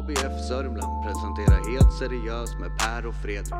[0.00, 3.54] ABF Sörmland presenterar Helt seriöst med Per och Fredrik.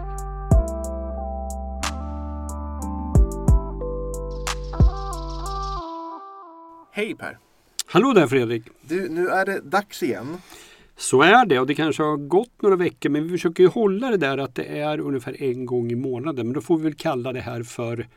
[6.93, 7.39] Hej Per!
[7.87, 8.63] Hallå där Fredrik!
[8.83, 10.37] Du, nu är det dags igen.
[10.97, 14.11] Så är det och det kanske har gått några veckor men vi försöker ju hålla
[14.11, 16.47] det där att det är ungefär en gång i månaden.
[16.47, 18.09] Men då får vi väl kalla det här för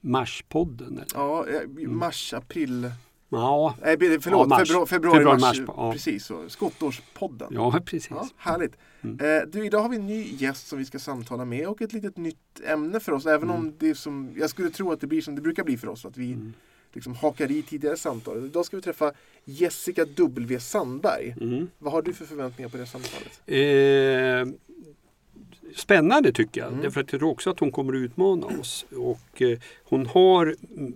[0.00, 0.92] Marspodden.
[0.92, 1.06] Eller?
[1.14, 2.90] Ja, eh, mars, april.
[3.28, 4.68] Ja, Nej, förlåt, Ja, mars.
[4.68, 5.60] februari, februari, Februari, mars.
[5.66, 5.92] ja.
[5.92, 6.48] Precis så.
[6.48, 7.48] Skottårspodden.
[7.50, 8.10] ja precis.
[8.10, 8.72] Ja, härligt.
[9.02, 9.20] Mm.
[9.20, 11.92] Eh, du, idag har vi en ny gäst som vi ska samtala med och ett
[11.92, 13.26] litet nytt ämne för oss.
[13.26, 15.76] Även om det är som, jag skulle tro att det blir som det brukar bli
[15.76, 16.04] för oss.
[16.04, 16.52] Att vi Mm.
[16.92, 18.44] liksom hakar i tidigare samtal.
[18.46, 19.12] Idag ska vi träffa
[19.44, 21.34] Jessica W Sandberg.
[21.40, 21.68] Mm.
[21.78, 23.40] Vad har du för förväntningar på det samtalet?
[23.46, 24.54] Eh,
[25.76, 26.68] spännande tycker jag.
[26.68, 26.82] Mm.
[26.82, 28.86] Därför att jag tror också att hon kommer att utmana oss.
[28.96, 30.94] Och eh, hon har mm,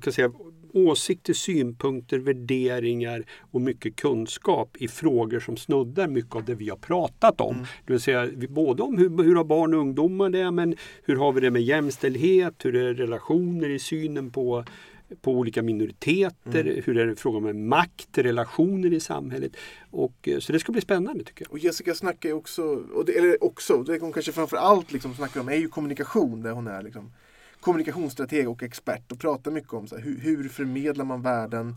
[0.00, 0.32] ska säga,
[0.74, 6.76] åsikter, synpunkter, värderingar och mycket kunskap i frågor som snuddar mycket av det vi har
[6.76, 7.54] pratat om.
[7.54, 7.66] Mm.
[7.86, 11.32] Det vill säga både om hur, hur har barn och ungdomar det, men hur har
[11.32, 14.64] vi det med jämställdhet, hur är relationer i synen på
[15.22, 19.52] på olika minoriteter, hur är det frågan om makt, relationer i samhället.
[19.90, 21.52] Och, eh, så det ska bli spännande tycker jag.
[21.52, 22.62] Och Jessica snackar ju också,
[22.94, 26.42] och det, eller också, det hon kanske framför allt liksom snackar om är ju kommunikation
[26.42, 27.12] där hon är liksom
[27.64, 31.76] kommunikationsstrateg och expert och pratar mycket om så här, hur, hur förmedlar man värden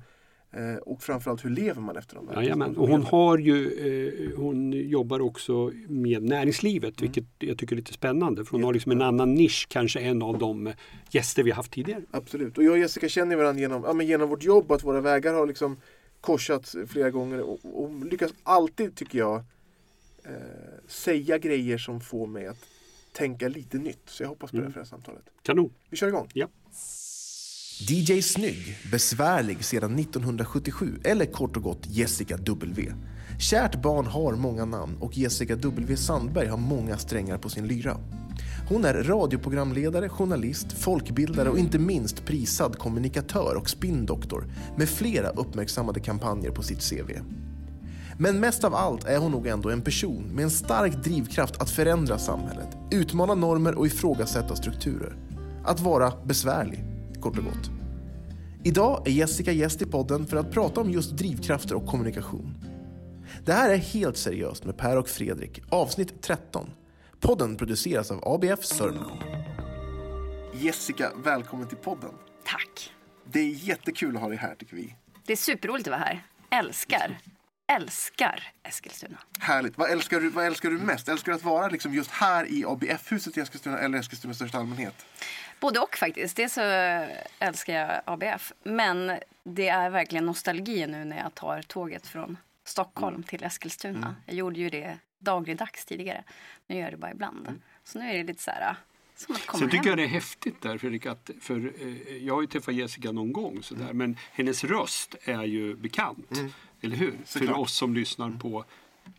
[0.52, 2.30] eh, och framförallt hur lever man efter de.
[2.36, 2.78] Jajamän.
[2.78, 7.94] Och hon har ju, eh, hon jobbar också med näringslivet vilket jag tycker är lite
[7.94, 8.46] spännande.
[8.46, 10.74] För hon har liksom en annan nisch kanske än av de
[11.10, 12.02] gäster vi haft tidigare.
[12.12, 12.58] Absolut.
[12.58, 15.48] Och jag och Jessica känner varandra genom, ja, genom vårt jobb, att våra vägar har
[15.48, 15.78] liksom
[16.22, 19.36] korsats flera gånger och, och lyckas alltid, tycker jag,
[20.24, 20.32] eh,
[20.88, 22.77] säga grejer som får mig att
[23.18, 24.02] tänka lite nytt.
[24.06, 24.74] Så jag hoppas på det Mm.
[24.74, 25.24] för det här samtalet.
[25.44, 25.70] Kanon!
[25.90, 26.28] Vi kör igång.
[26.34, 26.48] Ja.
[27.90, 32.94] DJ Snygg, besvärlig sedan 1977 eller kort och gott Jessica W.
[33.40, 37.98] Kärt barn har många namn och Jessica W Sandberg har många strängar på sin lyra.
[38.70, 44.46] Hon är radioprogramledare, journalist, folkbildare och inte minst prisad kommunikatör och spindoktor
[44.78, 47.12] med flera uppmärksammade kampanjer på sitt CV.
[48.20, 51.70] Men mest av allt är hon nog ändå en person med en stark drivkraft att
[51.70, 55.16] förändra samhället, utmana normer och ifrågasätta strukturer.
[55.66, 56.86] Att vara besvärlig,
[57.22, 57.70] kort och gott.
[58.64, 62.54] Idag är Jessica gäst i podden för att prata om just drivkrafter och kommunikation.
[63.46, 66.70] Det här är Helt seriöst med Per och Fredrik, avsnitt 13.
[67.20, 69.20] Podden produceras av ABF Sörmland.
[70.54, 72.12] Jessica, välkommen till podden.
[72.46, 72.92] Tack.
[73.32, 74.96] Det är jättekul att ha dig här tycker vi.
[75.26, 76.26] Det är superroligt att vara här.
[76.52, 77.18] Älskar,
[77.68, 79.18] älskar Eskilstuna.
[79.40, 79.78] Härligt.
[79.78, 81.10] Vad älskar du, vad älskar du mest?
[81.10, 84.58] Älskar du att vara liksom just här i ABF-huset i Eskilstuna eller Eskilstuna i största
[84.58, 85.06] allmänhet?
[85.60, 86.38] Både och faktiskt.
[86.38, 86.62] Dels så
[87.40, 88.52] älskar jag ABF.
[88.64, 94.16] Men det är verkligen nostalgi nu när jag tar tåget från Stockholm till Eskilstuna.
[94.26, 96.24] Jag gjorde ju det dagligdags tidigare.
[96.68, 97.62] Nu gör jag det bara ibland.
[97.84, 98.76] Så nu är det lite så här,
[99.16, 99.90] som att komma Sen tycker hem.
[99.90, 103.34] jag det är häftigt där Fredrik, att, för eh, jag har ju träffat Jessica någon
[103.34, 106.32] gång sådär, men hennes röst är ju bekant.
[106.82, 107.18] Eller hur?
[107.26, 107.56] Såklart.
[107.56, 108.66] För oss som lyssnar på,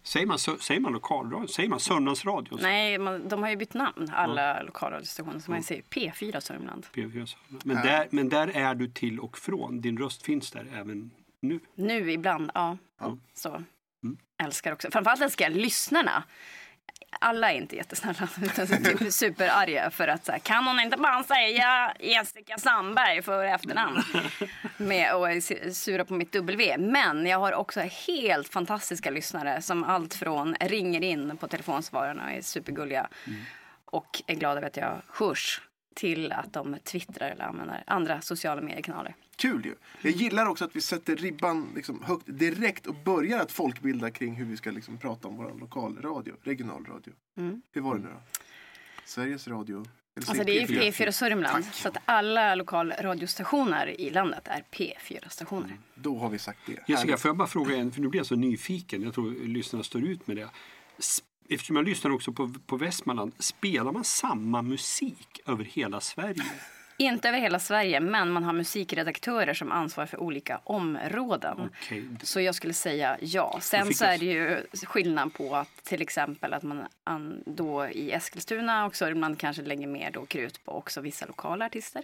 [0.03, 1.47] säger man, säger man lokalradio?
[1.47, 2.59] Säger man Sörmlandsradion?
[2.63, 5.39] Nej, man, de har ju bytt namn, alla lokalradiostationer.
[5.39, 6.87] Så man säger P4 Sörmland.
[6.93, 7.63] P4 Sörmland.
[7.65, 9.81] Men, där, men där är du till och från.
[9.81, 11.11] Din röst finns där även
[11.41, 11.61] nu.
[11.75, 12.77] Nu ibland, ja.
[13.01, 13.17] Ja.
[13.35, 13.63] Så.
[14.03, 14.17] Mm.
[14.43, 14.91] Älskar också.
[14.91, 16.25] Framförallt älskar jag lyssnarna.
[17.21, 21.23] Alla är inte jättesnälla, utan typ superarga för att så här, kan hon inte bara
[21.23, 24.03] säga Jessica Sandberg för efternamn?
[24.77, 26.77] Med, och är su- sura på mitt W.
[26.79, 32.31] Men jag har också helt fantastiska lyssnare som allt från ringer in på telefonsvararna och
[32.31, 33.09] är supergulliga
[33.85, 35.61] och är glada över att jag hörs
[35.99, 39.15] till att de twittrar eller använder andra sociala mediekanaler.
[39.37, 39.75] Kul ju.
[40.03, 44.35] Jag gillar också att vi sätter ribban liksom högt direkt och börjar att folkbilda kring
[44.35, 47.13] hur vi ska liksom prata om vår lokalradio, regionalradio.
[47.37, 47.63] Mm.
[47.73, 48.21] Hur var det nu då?
[49.05, 49.85] Sveriges Radio?
[50.17, 50.91] Alltså det är P4.
[50.91, 51.65] P4 Sörmland.
[51.65, 51.75] Tack.
[51.75, 55.77] Så att alla lokalradiostationer i landet är P4-stationer.
[55.95, 56.93] Då har vi sagt det.
[56.93, 59.03] Jessica, får jag bara fråga en, för nu blir jag så nyfiken.
[59.03, 60.49] Jag tror lyssnarna står ut med det.
[61.51, 66.45] Eftersom jag lyssnar också på, på Västmanland, spelar man samma musik över hela Sverige?
[67.01, 71.71] Inte över hela Sverige, men man har musikredaktörer som ansvarar för olika områden.
[71.83, 72.05] Okej.
[72.23, 73.59] Så jag skulle säga ja.
[73.61, 78.13] Sen så är det ju skillnad på att till exempel att man an- då i
[78.13, 82.03] Eskilstuna och Sörmland kanske lägger mer då krut på också vissa lokala artister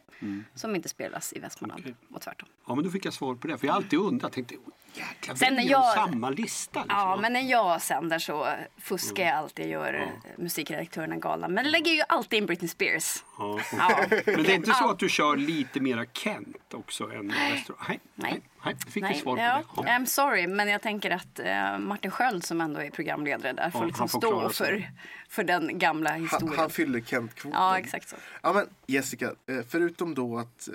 [0.54, 1.94] som inte spelas i Västmanland Okej.
[2.14, 2.48] och tvärtom.
[2.66, 3.58] Ja, men då fick jag svar på det.
[3.58, 6.80] För jag har alltid undrat, tänkte, "Åh, jäklar, Sen när jag- samma lista?
[6.82, 6.98] Liksom.
[6.98, 8.48] Ja, men när jag sänder så
[8.78, 11.48] fuskar jag alltid och gör musikredaktörerna galna.
[11.48, 13.24] Men lägger ju alltid in Britney Spears.
[13.38, 13.60] Ja.
[13.78, 14.04] Ja.
[14.26, 17.78] Men det är inte så att du kör lite mera Kent också än Västerås?
[17.88, 18.00] Nej.
[18.14, 18.42] Nej.
[18.64, 19.82] Nej, fick Nej, svar på ja, det?
[19.88, 23.80] I'm sorry, men jag tänker att eh, Martin Sköld som ändå är programledare där får
[23.80, 24.90] Ja, liksom han får stå för,
[25.28, 26.58] för den gamla Han, historien.
[26.58, 27.60] han fyller Kent-kvoten.
[27.60, 28.16] ja, exakt så.
[28.42, 30.74] Ja, men Jessica, eh, förutom då att eh,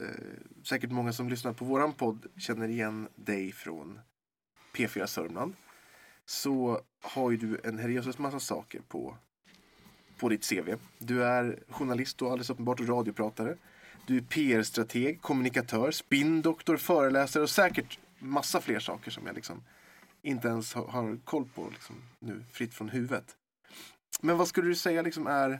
[0.64, 4.00] säkert många som lyssnar på våran podd känner igen dig från
[4.76, 5.54] P4 Sörmland
[6.26, 9.16] så har ju du en herrejösses massa saker på,
[10.20, 10.76] på ditt CV.
[10.98, 13.56] Du är journalist och alldeles uppenbart radiopratare.
[14.10, 19.64] Du är PR-strateg, kommunikatör, spinndoktor, föreläsare och säkert massa fler saker som jag liksom
[20.22, 23.36] inte ens har, koll på liksom, nu, fritt från huvudet.
[24.22, 25.60] Men vad skulle du säga liksom är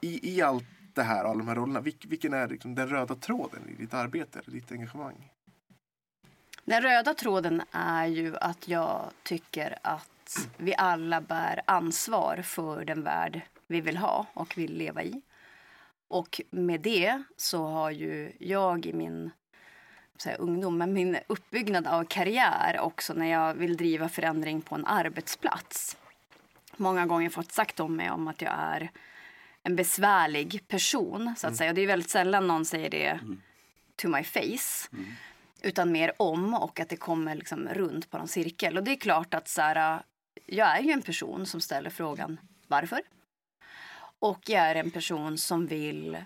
[0.00, 0.64] i, i allt
[0.94, 4.38] det här, alla de här rollerna, vilken är liksom den röda tråden i ditt arbete,
[4.38, 5.30] eller ditt engagemang?
[6.64, 13.02] Den röda tråden är ju att jag tycker att vi alla bär ansvar för den
[13.02, 15.22] värld vi vill ha och vill leva i.
[16.12, 19.30] Och med det så har ju jag i min
[20.22, 24.86] säga, ungdom, men min uppbyggnad av karriär också när jag vill driva förändring på en
[24.86, 25.96] arbetsplats.
[26.76, 28.90] Många gånger fått sagt om mig om att jag är
[29.62, 31.34] en besvärlig person.
[31.38, 31.70] Så att säga.
[31.70, 33.20] Och det är väldigt sällan någon säger det
[33.96, 34.88] to my face.
[35.62, 38.78] Utan mer om och att det kommer liksom runt på någon cirkel.
[38.78, 40.02] Och det är klart att så här,
[40.46, 43.00] jag är ju en person som ställer frågan varför?
[44.22, 46.24] Och jag är en person som vill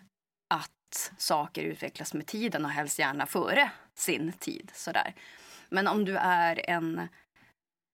[0.54, 4.70] att saker utvecklas med tiden och helst gärna före sin tid.
[4.74, 5.14] Sådär.
[5.68, 7.08] Men om du är en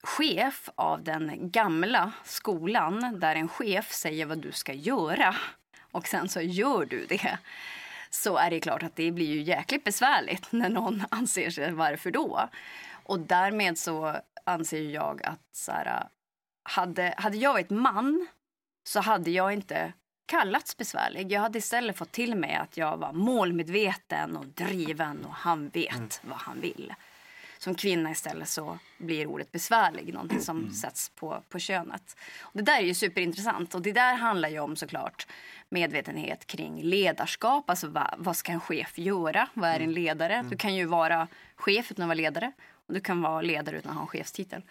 [0.02, 5.36] chef av den gamla skolan där en chef säger vad du ska göra
[5.92, 7.38] och sen så gör du det
[8.10, 12.10] så är det klart att det blir ju jäkligt besvärligt när någon anser sig varför
[12.10, 12.48] då.
[12.90, 16.08] Och därmed så anser jag att så här,
[16.62, 18.26] hade, hade jag varit man
[18.84, 19.92] så hade jag inte
[20.26, 21.32] kallats besvärlig.
[21.32, 26.20] Jag hade istället fått till mig att jag var målmedveten och driven och han vet
[26.22, 26.94] vad han vill.
[27.58, 32.16] Som kvinna istället så blir ordet besvärlig någonting som sätts på, på könet.
[32.40, 35.26] Och det där är ju superintressant och det där handlar ju om såklart
[35.68, 37.70] medvetenhet kring ledarskap.
[37.70, 39.48] Alltså vad, vad ska en chef göra?
[39.54, 40.44] Vad är en ledare?
[40.50, 42.52] Du kan ju vara chef utan att vara ledare
[42.86, 44.62] och du kan vara ledare utan att ha en chefstitel.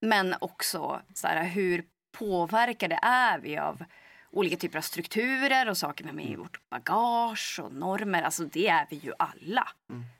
[0.00, 1.84] Men också så här, hur
[2.18, 3.84] påverkade är vi av
[4.30, 8.22] olika typer av strukturer och saker med i vårt bagage och normer.
[8.22, 9.68] Alltså det är vi ju alla.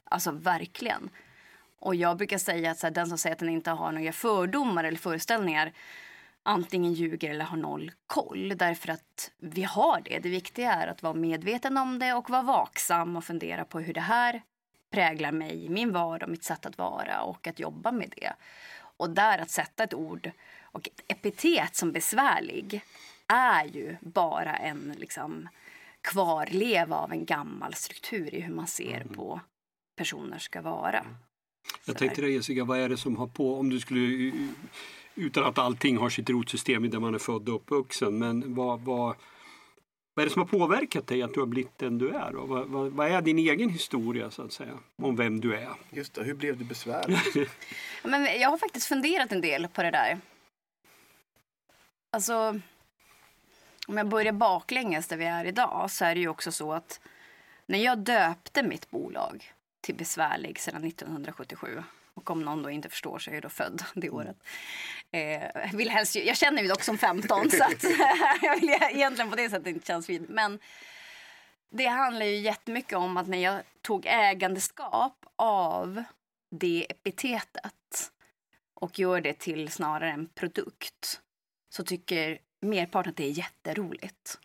[0.05, 1.11] Alltså verkligen.
[1.79, 4.13] Och jag brukar säga att så här, den som säger att den inte har några
[4.13, 5.73] fördomar eller föreställningar
[6.43, 8.53] antingen ljuger eller har noll koll.
[8.57, 10.19] Därför att vi har det.
[10.19, 13.95] Det viktiga är att vara medveten om det och vara vaksam och fundera på hur
[13.95, 14.43] det här
[14.91, 18.33] präglar mig, min vardag, mitt sätt att vara och att jobba med det.
[18.97, 20.31] Och där att sätta ett ord
[20.75, 22.81] och ett epitet som besvärlig
[23.27, 25.49] är ju bara en liksom
[26.01, 29.41] kvarleva av en gammal struktur i hur man ser på
[29.97, 31.07] personer ska vara.
[31.85, 34.33] Jag tänkte det Jessica, vad är det som har på, om du skulle,
[35.15, 38.81] utan att allting har sitt rotsystem i där man är född och uppvuxen, men vad,
[38.81, 39.17] vad,
[40.15, 42.37] vad är det som har påverkat dig att du har blivit den du är?
[42.37, 45.73] Och vad, vad, vad är din egen historia så att säga, om vem du är?
[45.91, 47.19] Just det, hur blev du besvärlig?
[47.35, 47.45] Ja,
[48.09, 50.19] Men jag har faktiskt funderat en del på det där.
[52.15, 52.61] Alltså,
[53.87, 57.01] om jag börjar baklänges där vi är idag så är det ju också så att
[57.67, 61.83] när jag döpte mitt bolag till Besvärlig sedan 1977
[62.15, 64.37] och om någon då inte förstår så är jag då född det året.
[65.11, 67.85] Eh, vill helst, jag känner ju dock som 15 så att
[68.43, 70.31] jag vill egentligen på det sättet inte kännas vid.
[70.31, 70.59] Men
[71.71, 76.03] det handlar ju jättemycket om att när jag tog ägandeskap av
[76.51, 78.11] det epitetet
[78.75, 81.21] och gör det till snarare en produkt
[81.77, 84.39] så tycker merparten att det är jätteroligt.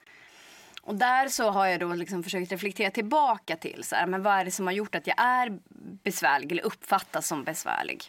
[0.82, 4.34] Och där så har jag då liksom försökt reflektera tillbaka till så här, men vad
[4.34, 5.60] är det som har gjort att jag är
[6.04, 8.04] besvärlig eller uppfattas som besvärlig.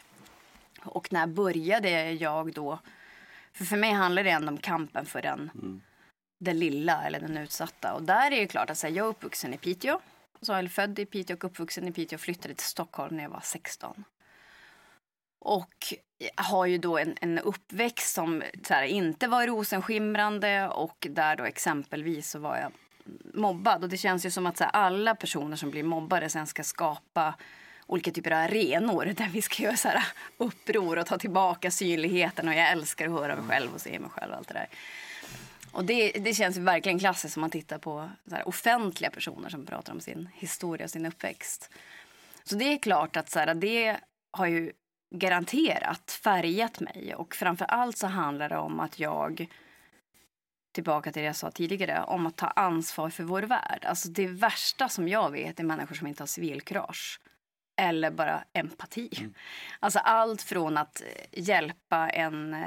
[0.84, 2.78] Och när började jag då?
[3.52, 5.50] För för mig handlar det ändå om kampen för den,
[6.38, 7.92] den lilla eller den utsatta.
[7.94, 10.00] Och där är det klart att här, jag är uppvuxen i Piteå.
[10.40, 13.22] Så jag är född i Piteå och uppvuxen i Piteå och flyttade till Stockholm när
[13.22, 14.04] jag var 16.
[15.40, 15.94] Och
[16.36, 22.30] har ju då en, en uppväxt som här, inte var rosenskimrande och där då exempelvis
[22.30, 22.72] så var jag
[23.34, 23.82] mobbad.
[23.82, 27.34] Och det känns ju som att här, alla personer som blir mobbade sen ska skapa
[27.86, 30.04] olika typer av arenor där vi ska göra så här,
[30.36, 34.10] uppror och ta tillbaka synligheten och jag älskar att höra mig själv och se mig
[34.10, 34.68] själv och allt det där.
[35.72, 39.92] Och det, det känns verkligen klassiskt om man tittar på här, offentliga personer som pratar
[39.92, 41.70] om sin historia och sin uppväxt.
[42.44, 43.96] Så det är klart att så här, det
[44.30, 44.72] har ju
[45.10, 49.46] garanterat färgat mig och framför allt så handlar det om att jag
[50.72, 53.84] tillbaka till det jag sa tidigare om att ta ansvar för vår värld.
[53.84, 57.20] Alltså det värsta som jag vet är människor som inte har civilkurage
[57.76, 59.28] eller bara empati.
[59.80, 61.02] Alltså allt från att
[61.32, 62.64] hjälpa en,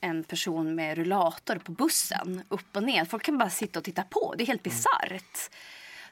[0.00, 3.04] en person med rullator på bussen upp och ner.
[3.04, 4.34] Folk kan bara sitta och titta på.
[4.38, 5.50] Det är helt bisarrt.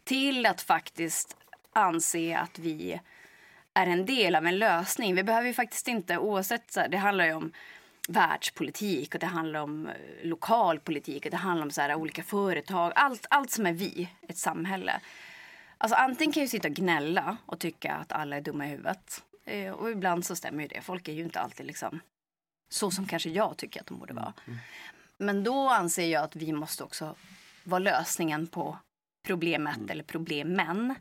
[0.05, 1.37] Till att faktiskt
[1.73, 3.01] anse att vi
[3.75, 5.15] är en del av en lösning.
[5.15, 7.53] Vi behöver ju faktiskt inte, oavsett, så här, det handlar ju om
[8.09, 12.23] världspolitik och det handlar om eh, lokal politik och det handlar om så här, olika
[12.23, 12.93] företag.
[12.95, 15.01] Allt, allt som är vi, ett samhälle.
[15.79, 19.23] Alltså antingen kan jag sitta och gnälla och tycka att alla är dumma i huvudet.
[19.45, 20.81] Eh, och ibland så stämmer ju det.
[20.81, 22.01] Folk är ju inte alltid liksom
[22.69, 24.33] så som kanske jag tycker att de borde vara.
[25.19, 27.15] Men då anser jag att vi måste också
[27.65, 28.79] vara lösningen på
[29.27, 30.95] problemet eller problemen.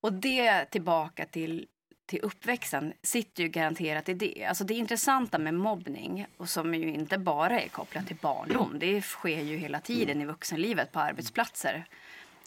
[0.00, 1.66] Och det tillbaka till,
[2.06, 4.44] till uppväxten sitter ju garanterat i det.
[4.44, 9.02] Alltså det intressanta med mobbning, och som ju inte bara är kopplat till barndom, det
[9.02, 11.84] sker ju hela tiden i vuxenlivet på arbetsplatser.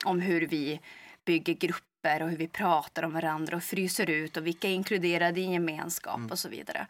[0.06, 0.80] Om hur vi
[1.26, 5.42] bygger grupper och hur vi pratar om varandra och fryser ut och vilka är inkluderade
[5.42, 6.88] i en gemenskap och så vidare.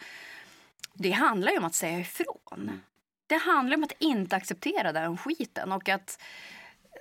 [0.93, 2.81] Det handlar ju om att säga ifrån.
[3.27, 6.21] Det handlar om att inte acceptera den skiten och att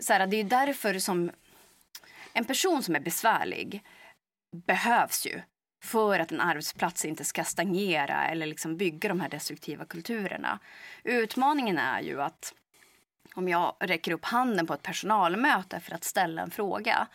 [0.00, 1.30] så här, det är därför som
[2.32, 3.84] en person som är besvärlig
[4.66, 5.40] behövs ju
[5.82, 10.58] för att en arbetsplats inte ska stagnera eller liksom bygga de här destruktiva kulturerna.
[11.04, 12.54] Utmaningen är ju att
[13.34, 17.06] om jag räcker upp handen på ett personalmöte för att ställa en fråga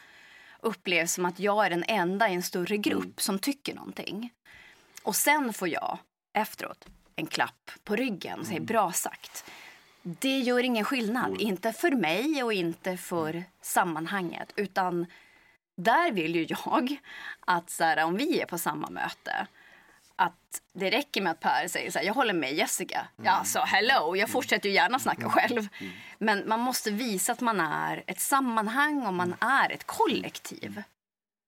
[0.60, 4.34] upplevs som att jag är den enda i en större grupp som tycker någonting.
[5.04, 5.98] Och sen får jag
[6.34, 9.46] efteråt en klapp på ryggen och säger bra sagt.
[10.20, 14.54] Det gör ingen skillnad, inte för mig och inte för sammanhanget.
[14.56, 15.06] Utan
[15.78, 16.98] där vill ju jag
[17.40, 19.48] att så här, om vi är på samma möte
[20.18, 23.08] att det räcker med att Per säger så här, jag håller med Jessica.
[23.24, 25.68] Ja, så hello, jag fortsätter ju gärna snacka själv.
[26.18, 30.84] Men man måste visa att man är ett sammanhang och man är ett kollektiv.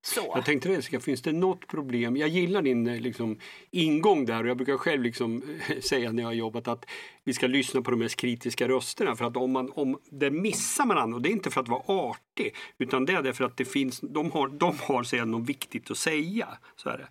[0.01, 0.32] Så.
[0.36, 2.18] Jag tänkte Jessica, finns det något problem?
[2.18, 3.39] Jag gillar din eh, liksom,
[3.72, 5.44] ingång där och jag brukar själv liksom,
[5.82, 6.86] säga när jag har jobbat att
[7.24, 10.86] vi ska lyssna på de mest kritiska rösterna för att om, man, om det missar
[10.86, 13.58] man an, och det är inte för att vara artig utan det är därför att
[13.58, 16.48] det finns, de har, de har säga, något viktigt att säga.
[16.75, 17.08] Så är det.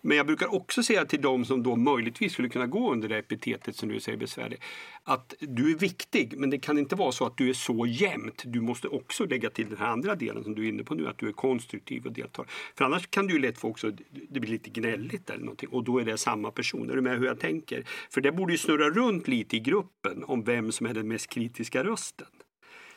[0.00, 3.18] Men jag brukar också säga till dem som då möjligtvis skulle kunna gå under det
[3.18, 4.62] epitetet som du säger besvärlig.
[5.04, 8.42] Att du är viktig men det kan inte vara så att du är så jämnt.
[8.46, 11.08] Du måste också lägga till den här andra delen som du är inne på nu.
[11.08, 12.46] Att du är konstruktiv och deltar.
[12.74, 13.92] För annars kan du ju lätt få också,
[14.28, 15.68] det blir lite gnälligt eller någonting.
[15.68, 16.90] Och då är det samma person.
[16.90, 17.84] Är du med hur jag tänker?
[18.10, 21.26] För det borde ju snurra runt lite i gruppen om vem som är den mest
[21.30, 22.26] kritiska rösten.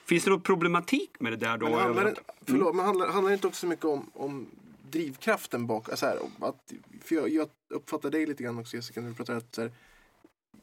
[0.06, 1.70] Finns det någon problematik med det där då?
[1.70, 4.48] Men handlar, det, att- förlåt, men handlar, handlar det inte också så mycket om, om
[4.92, 5.90] drivkraften bak?
[5.90, 9.36] Alltså här, att, för jag, jag uppfattar dig lite grann också Jessica när du pratar
[9.36, 9.72] att så här,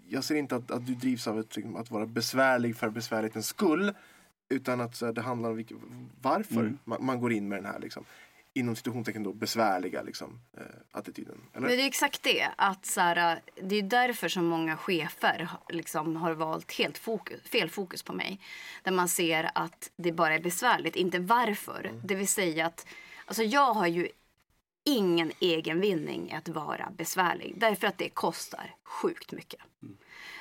[0.08, 3.47] jag ser inte att, att du drivs av ett, liksom, att vara besvärlig för besvärlighetens
[3.47, 3.94] skull.
[4.49, 5.75] Utan att så här, det handlar om vilka,
[6.20, 6.78] varför Mm.
[6.85, 8.04] man, man går in med den här liksom,
[8.54, 11.40] inom situationstecken då besvärliga liksom, eh, attityden.
[11.52, 11.68] Eller?
[11.68, 12.49] Men det är exakt det.
[12.56, 17.70] Att så här, det är därför som många chefer liksom har valt helt fokus, fel
[17.70, 18.40] fokus på mig.
[18.82, 21.92] Där man ser att det bara är besvärligt, inte varför.
[22.04, 22.87] Det vill säga att
[23.28, 24.08] alltså jag har ju
[24.85, 27.54] ingen egen vinning i att vara besvärlig.
[27.56, 29.61] Därför att det kostar sjukt mycket.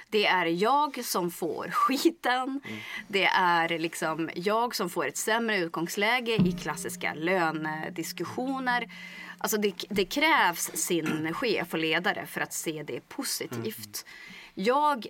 [0.10, 2.62] Det är jag som får skiten.
[3.08, 8.92] Det är liksom jag som får ett sämre utgångsläge i klassiska lönediskussioner.
[9.38, 14.06] Alltså det, det krävs sin chef och ledare för att se det positivt.
[14.54, 15.08] Jag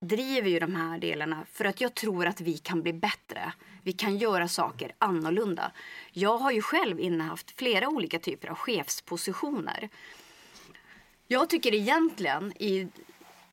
[0.00, 3.52] driver ju de här delarna för att jag tror att vi kan bli bättre.
[3.82, 5.72] Vi kan göra saker annorlunda.
[6.12, 9.88] Jag har ju själv innehaft flera olika typer av chefspositioner.
[11.26, 12.88] Jag tycker egentligen i,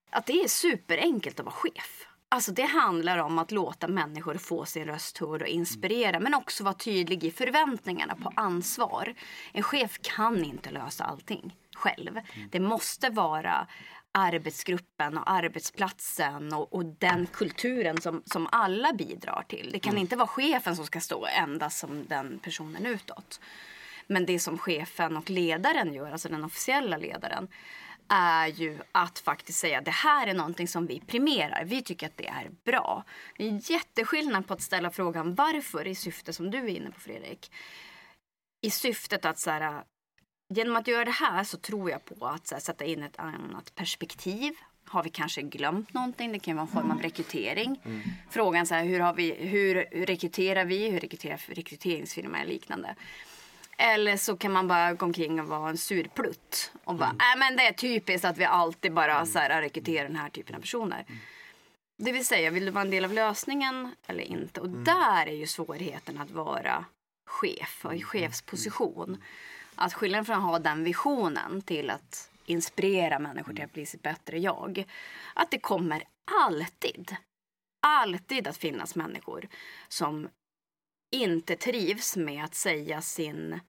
[0.10, 2.06] att det är superenkelt att vara chef.
[2.32, 6.64] Alltså det handlar om att låta människor få sin röst hörd och inspirera men också
[6.64, 9.14] vara tydlig i förväntningarna på ansvar.
[9.52, 12.20] En chef kan inte lösa allting själv.
[12.52, 13.68] Det måste vara
[14.12, 19.70] arbetsgruppen och arbetsplatsen och, och den kulturen som, som alla bidrar till.
[19.74, 23.40] Det kan inte vara chefen som ska stå endast som den personen utåt.
[24.08, 27.48] Men det som chefen och ledaren gör, alltså den officiella ledaren,
[28.10, 31.66] är ju att faktiskt säga det här är någonting som vi primerar.
[31.66, 33.04] Vi tycker att det är bra.
[33.38, 36.92] Det är en jätteskillnad på att ställa frågan varför i syfte som du är inne
[36.92, 37.52] på Fredrik.
[38.62, 39.84] I syftet att så här,
[40.50, 43.76] genom att göra det här så tror jag på att här, sätta in ett annat
[43.76, 44.54] perspektiv.
[44.86, 46.32] Har vi kanske glömt någonting?
[46.32, 47.82] Det kan vara en form av rekrytering.
[48.30, 49.76] Frågan så här, hur, har vi, hur
[50.06, 50.90] rekryterar vi?
[50.90, 52.96] Hur rekryterar rekryteringsfirmor och liknande?
[53.78, 56.72] Eller så kan man bara gå omkring och vara en surplutt.
[56.84, 60.16] Och bara, nej men det är typiskt att vi alltid bara så här, rekryterar den
[60.16, 61.06] här typen av personer.
[61.98, 64.62] Det vill säga, vill du vara en del av lösningen eller inte?
[64.62, 66.86] Och där är ju svårigheten att vara
[67.26, 69.24] chef och i chefsposition.
[69.82, 74.02] Att skillnaden från att ha den visionen till att inspirera människor till att bli sitt
[74.02, 74.86] bättre jag.
[75.34, 77.16] Att det kommer alltid,
[77.88, 79.48] alltid att finnas människor
[79.88, 80.30] som
[81.16, 83.60] inte trivs med att säga sin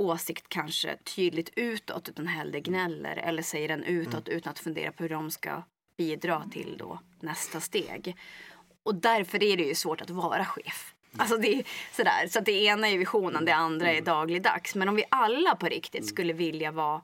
[0.00, 5.02] åsikt kanske tydligt utåt utan hellre gnäller eller säger den utåt utan att fundera på
[5.02, 5.62] hur de ska
[5.98, 8.16] bidra till då nästa steg.
[8.82, 10.95] Och därför är det ju svårt att vara chef.
[11.18, 12.26] Alltså det är sådär.
[12.30, 14.74] Så det ena är visionen, det andra är dagligdags.
[14.74, 17.02] Men om vi alla på riktigt skulle vilja vara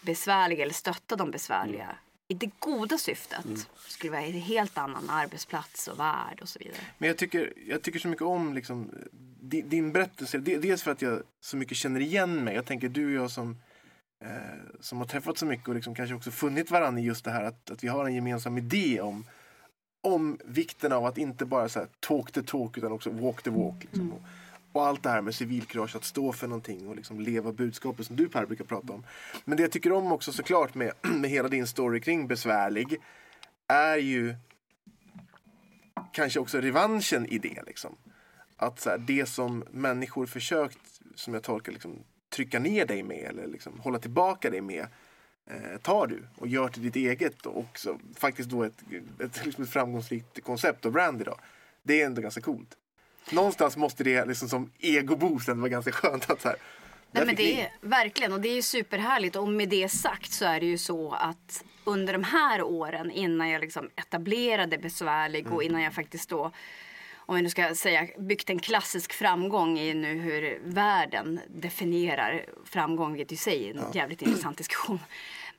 [0.00, 1.96] besvärliga eller stötta de besvärliga
[2.28, 3.44] i det goda syftet
[3.88, 6.76] skulle vi ha en helt annan arbetsplats och värld och så vidare.
[6.98, 8.90] Men jag tycker, jag tycker så mycket om liksom,
[9.40, 10.38] din, din berättelse.
[10.38, 12.54] De- Dels för att jag så mycket känner igen mig.
[12.54, 13.56] Jag tänker du och jag som,
[14.24, 14.28] eh,
[14.80, 17.44] som har träffat så mycket och liksom kanske också funnit varandra i just det här
[17.44, 19.26] att, att vi har en gemensam idé om,
[20.04, 23.50] om vikten av att inte bara så här, talk the talk utan också walk the
[23.50, 23.84] walk.
[23.84, 24.12] Liksom.
[24.12, 24.22] Och,
[24.72, 28.16] och allt det här med civilkurage, att stå för någonting och liksom leva budskapet som
[28.16, 29.06] du Per brukar prata om.
[29.44, 33.00] Men det jag tycker om också såklart med, med hela din story kring besvärlig
[33.66, 34.34] är ju
[36.12, 37.62] kanske också revanschen i det.
[37.66, 37.96] Liksom.
[38.56, 43.24] Att så här, det som människor försökt, som jag tolkar, liksom, trycka ner dig med
[43.24, 44.86] eller liksom, hålla tillbaka dig med
[45.82, 48.82] tar du och gör till ditt eget och också faktiskt då ett,
[49.20, 51.38] ett, liksom ett framgångsrikt koncept och brand idag.
[51.82, 52.76] Det är ändå ganska coolt.
[53.30, 56.56] Någonstans måste det liksom som egoboost ändå vara ganska skönt att så här,
[57.14, 59.36] Nej, men det är, verkligen, och det är ju superhärligt.
[59.36, 63.48] Och med det sagt så är det ju så att under de här åren innan
[63.48, 66.50] jag liksom etablerade Besvärlig och innan jag faktiskt då
[67.26, 73.12] om vi nu ska säga byggt en klassisk framgång i nu hur världen definierar framgång,
[73.12, 74.98] vilket i sig är en jävligt intressant diskussion.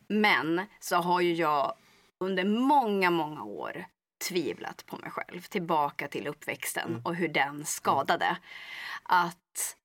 [0.07, 1.74] Men så har ju jag
[2.19, 3.86] under många, många år
[4.27, 5.41] tvivlat på mig själv.
[5.41, 8.38] Tillbaka till uppväxten och hur den skadade.
[9.03, 9.75] Att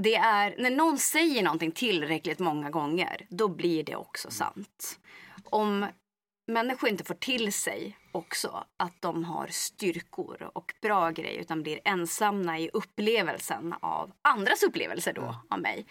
[0.00, 4.98] det är, när någon säger någonting tillräckligt många gånger, då blir det också sant.
[5.44, 5.86] Om
[6.48, 11.80] människor inte får till sig också att de har styrkor och bra grejer utan blir
[11.84, 15.86] ensamma i upplevelsen av andras upplevelser då av mig.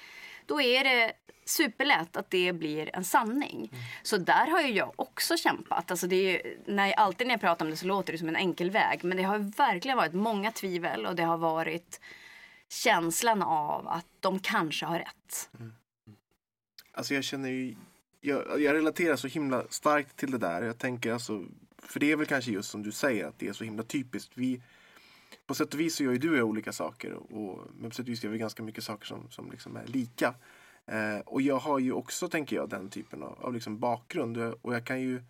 [0.45, 1.13] Då är det
[1.45, 3.71] superlätt att det blir en sanning.
[4.03, 5.91] Så där har ju jag också kämpat.
[5.91, 8.35] Alltså det ju, när, alltid när jag pratar om det så låter det som en
[8.35, 9.03] enkel väg.
[9.03, 12.01] Men det har verkligen varit många tvivel och det har varit
[12.69, 15.49] känslan av att de kanske har rätt.
[16.91, 17.75] Alltså jag känner ju,
[18.21, 20.61] jag, jag relaterar så himla starkt till det där.
[20.61, 21.45] Jag tänker alltså,
[21.77, 24.31] för det är väl kanske just som du säger att det är så himla typiskt.
[24.35, 24.61] Vi,
[25.47, 27.95] på sätt och vis så gör ju du och jag olika saker och, men på
[27.95, 30.33] sätt och vis gör vi ganska mycket saker som, som liksom är lika.
[30.85, 34.43] Eh, och jag har ju också, tänker jag, den typen av, av liksom bakgrund och
[34.43, 35.23] jag, och jag kan ju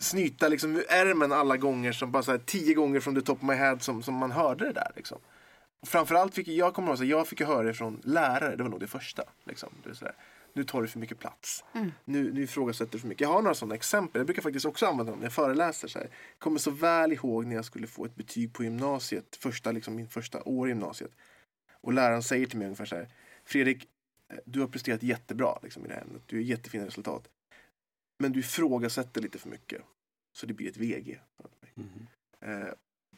[0.00, 3.38] snyta liksom ur ärmen alla gånger som bara så här, tio gånger från the top
[3.38, 5.18] of my head som, som man hörde det där liksom.
[5.80, 8.62] Och framförallt fick jag kommer ihåg, så jag fick ju höra det från lärare, det
[8.62, 9.22] var nog det första.
[9.44, 9.68] Liksom.
[9.84, 10.14] Det är så där,
[10.58, 11.64] nu tar du för mycket plats.
[12.04, 13.20] Nu, nu ifrågasätter du för mycket.
[13.20, 14.20] Jag har några sådana exempel.
[14.20, 15.88] Jag brukar faktiskt också använda dem när jag föreläser.
[15.88, 16.06] Så här.
[16.06, 19.96] Jag kommer så väl ihåg när jag skulle få ett betyg på gymnasiet, första, liksom,
[19.96, 21.10] min första år i gymnasiet.
[21.80, 23.08] Och läraren säger till mig ungefär så här.
[23.44, 23.88] Fredrik,
[24.32, 26.22] eh, du har presterat jättebra liksom, i det här ämnet.
[26.26, 27.28] Du har jättefina resultat.
[28.18, 29.82] Men du ifrågasätter lite för mycket.
[30.32, 31.20] Så det blir ett VG.
[32.40, 32.68] Eh,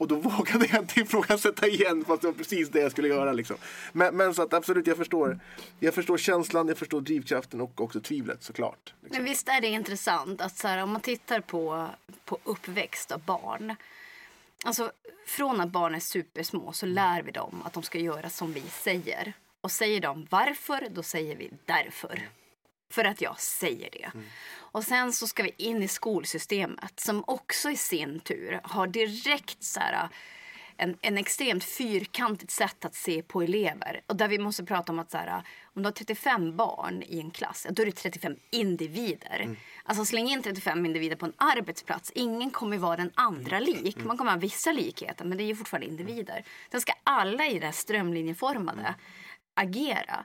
[0.00, 3.32] och då vågade jag inte ifrågasätta igen fast det var precis det jag skulle göra.
[3.32, 3.56] Liksom.
[3.92, 5.40] Men, men så att absolut, jag förstår,
[5.80, 8.94] jag förstår känslan, jag förstår drivkraften och också tvivlet såklart.
[9.00, 9.16] Liksom.
[9.16, 11.88] Men visst är det intressant att så här, om man tittar på,
[12.24, 13.74] på uppväxt av barn.
[14.64, 14.92] Alltså
[15.26, 18.60] från att barn är supersmå så lär vi dem att de ska göra som vi
[18.60, 19.32] säger.
[19.60, 22.28] Och säger de varför, då säger vi därför.
[22.90, 24.11] För att jag säger det.
[24.72, 29.64] Och sen så ska vi in i skolsystemet som också i sin tur har direkt
[29.64, 30.09] så här,
[30.76, 34.00] en, en extremt fyrkantigt sätt att se på elever.
[34.07, 35.42] Och där vi måste prata om att så här,
[35.74, 39.57] om du har 35 barn i en klass, då är det 35 individer.
[39.85, 42.12] Alltså släng in 35 individer på en arbetsplats.
[42.14, 43.96] Ingen kommer vara den andra lik.
[44.05, 46.44] Man kommer ha vissa likheter, men det är ju fortfarande individer.
[46.70, 48.94] Sen ska alla i det här strömlinjeformade
[49.55, 50.24] agera.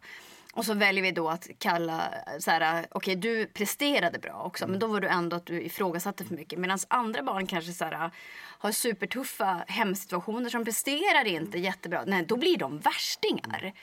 [0.56, 4.80] Och så väljer vi då att kalla, så här, okej du presterade bra också men
[4.80, 6.60] då var du ändå att du ifrågasatte för mycket.
[6.60, 8.12] Medan andra barn kanske så här,
[8.60, 12.04] har supertuffa hemsituationer som presterar inte jättebra.
[12.08, 13.74] Nej, då blir de värstingar.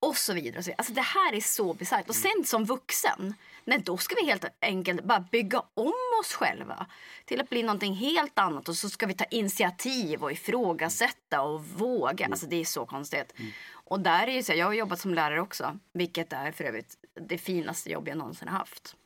[0.00, 0.58] Och så vidare.
[0.58, 0.74] och så vidare.
[0.78, 2.08] Alltså det här är så bisarrt.
[2.08, 6.86] Och sen som vuxen, nej då ska vi helt enkelt bara bygga om oss själva
[7.24, 8.68] till att bli någonting helt annat.
[8.68, 12.26] Och så ska vi ta initiativ och ifrågasätta och våga.
[12.26, 13.32] Alltså det är så konstigt.
[13.36, 13.52] Mm.
[13.88, 16.96] Och där är ju så, jag har jobbat som lärare också, vilket är för övrigt
[17.14, 18.96] det finaste jobb jag någonsin har haft.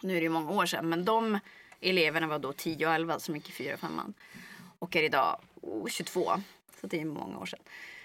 [0.00, 1.38] Nu är det ju många år sedan, men de
[1.80, 4.14] eleverna var då 10 och 11 som gick i 4 5
[4.78, 6.32] Och är idag oh, 22,
[6.80, 7.60] så det är många år sedan.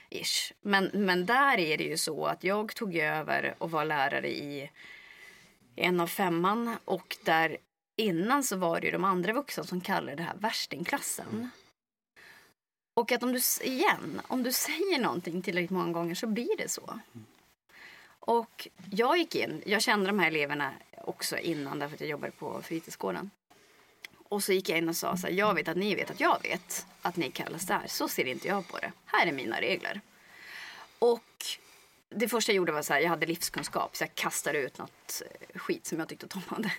[0.10, 0.54] Ish.
[0.62, 4.70] Men, men där är det ju så att jag tog över och var lärare i
[5.76, 7.58] en av femman och där
[7.96, 11.50] innan så var det ju de andra vuxna som kallade det här värstingklassen.
[12.97, 16.69] Och att om du, igen, om du säger någonting tillräckligt många gånger så blir det
[16.69, 16.99] så.
[18.19, 22.31] Och jag gick in, jag kände de här eleverna också innan därför att jag jobbade
[22.31, 23.31] på fritidsgården.
[24.23, 26.19] Och så gick jag in och sa så här, jag vet att ni vet att
[26.19, 27.88] jag vet att ni kallas det här.
[27.88, 28.91] Så ser inte jag på det.
[29.05, 30.01] Här är mina regler.
[30.99, 31.45] Och
[32.10, 35.21] det första jag gjorde var så här, jag hade livskunskap så jag kastade ut något
[35.25, 36.71] eh, skit som jag tyckte att de hade.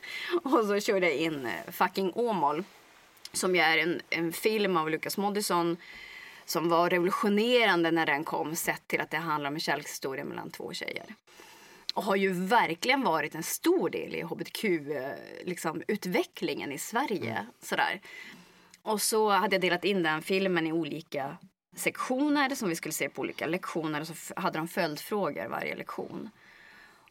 [0.42, 2.64] Och så körde jag in eh, Fucking Åmål.
[3.32, 5.76] Som ju är en, en film av Lukas Moodysson
[6.48, 10.50] som var revolutionerande när den kom sett till att det handlar om en kärlekshistoria mellan
[10.50, 11.14] två tjejer.
[11.94, 17.30] Och har ju verkligen varit en stor del i hbtq-utvecklingen liksom, i Sverige.
[17.30, 17.46] Mm.
[17.60, 18.00] Sådär.
[18.82, 21.36] Och så hade jag delat in den filmen i olika
[21.76, 26.30] sektioner som vi skulle se på olika lektioner och så hade de följdfrågor varje lektion.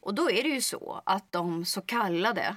[0.01, 2.55] Och då är det ju så att de så kallade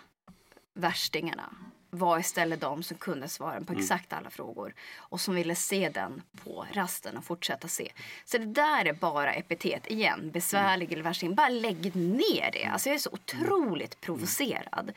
[0.75, 1.55] värstingarna
[1.91, 3.83] var istället de som kunde svara på mm.
[3.83, 7.93] exakt alla frågor och som ville se den på rasten och fortsätta se.
[8.25, 9.87] Så det där är bara epitet.
[9.87, 11.35] Igen, besvärlig eller värsting.
[11.35, 12.65] Bara lägg ner det.
[12.65, 14.93] Alltså jag är så otroligt provocerad.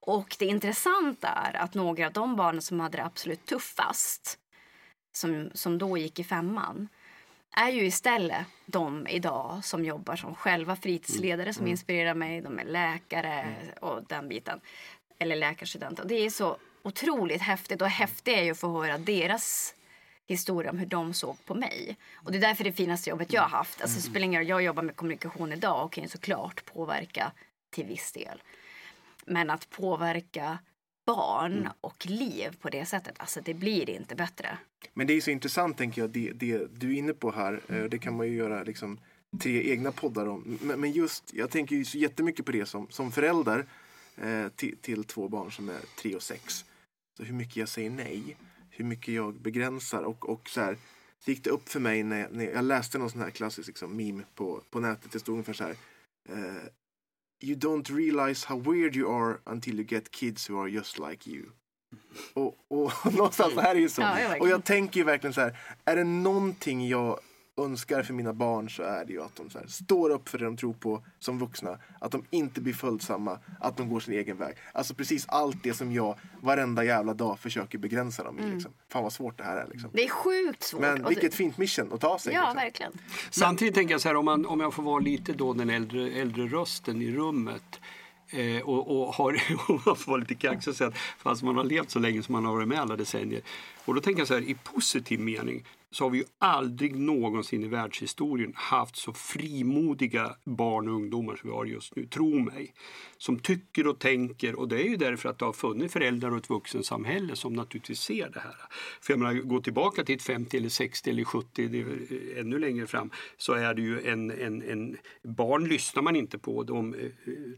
[0.00, 4.38] Och det intressanta är att några av de barnen som hade det absolut tuffast,
[5.12, 6.88] som, som då gick i femman,
[7.56, 11.70] är ju istället de idag som jobbar som själva fritidsledare som mm.
[11.70, 12.40] inspirerar mig.
[12.40, 14.60] De är läkare och den biten
[15.18, 16.04] eller läkarstudenter.
[16.04, 19.74] Det är så otroligt häftigt och häftigt är ju att få höra deras
[20.26, 21.96] historia om hur de såg på mig.
[22.14, 23.82] Och det är därför det finaste jobbet jag har haft.
[23.82, 27.32] Alltså, spelar ingen roll, jag jobbar med kommunikation idag och kan såklart påverka
[27.70, 28.42] till viss del.
[29.26, 30.58] Men att påverka
[31.06, 31.72] barn mm.
[31.80, 34.58] och liv på det sättet, alltså det blir inte bättre.
[34.94, 37.84] Men det är så intressant tänker jag, det, det du är inne på här, eh,
[37.84, 38.98] det kan man ju göra liksom
[39.42, 40.58] tre egna poddar om.
[40.62, 43.66] Men just, jag tänker ju så jättemycket på det som, som förälder
[44.22, 46.64] eh, till, till två barn som är tre och sex.
[47.16, 48.36] Så hur mycket jag säger nej,
[48.70, 50.76] hur mycket jag begränsar och, och så här,
[51.18, 53.68] så gick det upp för mig när jag, när jag läste någon sån här klassisk
[53.68, 55.12] liksom, meme på, på nätet.
[55.12, 55.76] Det stod ungefär så här.
[56.30, 56.68] Uh,
[57.42, 61.30] you don't realize how weird you are until you get kids who are just like
[61.30, 61.44] you.
[62.34, 64.02] Och, och någonstans här är ju så.
[64.02, 65.58] Ja, och jag tänker ju verkligen så här.
[65.84, 67.20] Är det någonting jag
[67.58, 70.38] önskar för mina barn så är det ju att de så här, står upp för
[70.38, 71.78] det de tror på som vuxna.
[72.00, 74.56] Att de inte blir följsamma, att de går sin egen väg.
[74.72, 78.42] Alltså precis allt det som jag varenda jävla dag försöker begränsa dem i.
[78.42, 78.54] Mm.
[78.54, 78.72] Liksom.
[78.88, 79.66] Fan vad svårt det här är.
[79.72, 79.90] Liksom.
[79.92, 80.80] Det är sjukt svårt.
[80.80, 82.34] Men vilket fint mission att ta sig.
[82.34, 82.56] Ja, liksom.
[82.56, 82.92] verkligen.
[83.30, 86.10] Samtidigt tänker jag så här, om, man, om jag får vara lite då den äldre,
[86.10, 87.80] äldre rösten i rummet.
[88.30, 89.32] Eh, och, och, har,
[89.68, 92.22] och man får vara lite kaxig och säga att fast man har levt så länge
[92.22, 93.42] som man har varit med alla decennier.
[93.84, 97.64] Och då tänker jag så här, i positiv mening så har vi ju aldrig någonsin
[97.64, 102.74] i världshistorien haft så frimodiga barn och ungdomar som vi har just nu, tro mig.
[103.18, 106.38] Som tycker och tänker och det är ju därför att det har funnits föräldrar och
[106.38, 108.56] ett vuxensamhälle som naturligtvis ser det här.
[109.00, 112.40] För jag menar, gå tillbaka till ett 50 eller 60 eller 70, det är eh,
[112.40, 116.62] ännu längre fram, så är det ju en, en, en barn lyssnar man inte på,
[116.62, 117.00] de eh,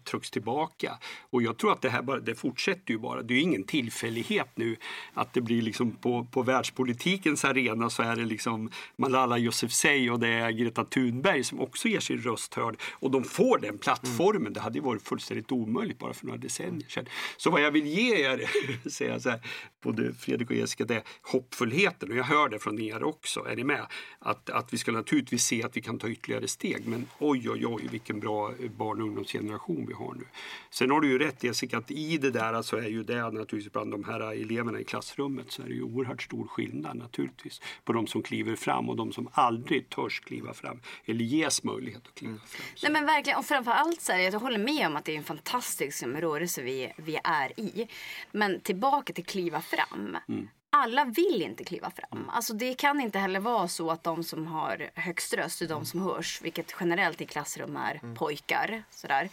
[0.05, 0.99] trycks tillbaka.
[1.31, 3.23] Och jag tror att det här bara, det fortsätter ju bara.
[3.23, 4.77] Det är ju ingen tillfällighet nu
[5.15, 10.21] att det blir liksom på, på världspolitikens arena så är det liksom Malala Yousafzai och
[10.21, 12.77] det är Greta Thunberg som också ger sin röst hörd.
[12.91, 14.43] Och de får den plattformen.
[14.43, 14.53] Mm.
[14.53, 17.07] Det hade varit fullständigt omöjligt bara för några decennier sedan.
[17.37, 18.51] Så vad jag vill ge er,
[18.91, 19.41] säger så här,
[19.83, 22.11] både Fredrik och Jessica, det är hoppfullheten.
[22.11, 23.41] Och jag hör det från er också.
[23.41, 23.87] Är ni med?
[24.19, 26.87] Att, att vi ska naturligtvis se att vi kan ta ytterligare steg.
[26.87, 30.25] Men oj, oj, oj, vilken bra barn och ungdomsgeneration vi har nu.
[30.71, 33.73] Sen har du ju rätt Jessica, att i det där så är ju det naturligtvis
[33.73, 37.93] bland de här eleverna i klassrummet så är det ju oerhört stor skillnad naturligtvis på
[37.93, 42.15] de som kliver fram och de som aldrig törs kliva fram eller ges möjlighet att
[42.15, 42.67] kliva fram.
[42.83, 45.25] Nej men verkligen och framförallt så här, jag håller med om att det är en
[45.25, 47.89] fantastisk rörelse vi, vi är i.
[48.33, 50.17] Men tillbaka till kliva fram.
[50.29, 52.19] Mm alla vill inte kliva fram.
[52.19, 52.29] Mm.
[52.31, 55.85] Alltså det kan inte heller vara så att de som har högst röst är de
[55.85, 58.15] som hörs, vilket generellt i klassrum är mm.
[58.15, 58.83] pojkar.
[58.91, 59.29] Sådär.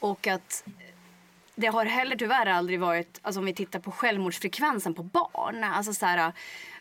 [0.00, 0.64] Och att
[1.54, 5.64] det har heller tyvärr aldrig varit, alltså om vi tittar på självmordsfrekvensen på barn.
[5.64, 6.32] Alltså så här,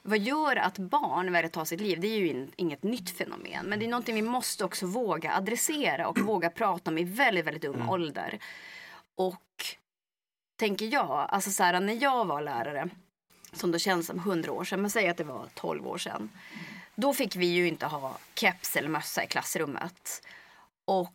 [0.05, 1.99] vad gör att barn väljer att ta sitt liv?
[1.99, 3.65] Det är ju in, inget nytt fenomen.
[3.65, 7.45] Men det är någonting vi måste också våga adressera och våga prata om i väldigt,
[7.45, 7.89] väldigt ung mm.
[7.89, 8.39] ålder.
[9.15, 9.65] Och
[10.55, 12.89] tänker jag, alltså så här, när jag var lärare,
[13.53, 16.29] som då känns som hundra år sedan, men säg att det var 12 år sedan.
[16.95, 20.27] Då fick vi ju inte ha keps eller mössa i klassrummet.
[20.85, 21.13] Och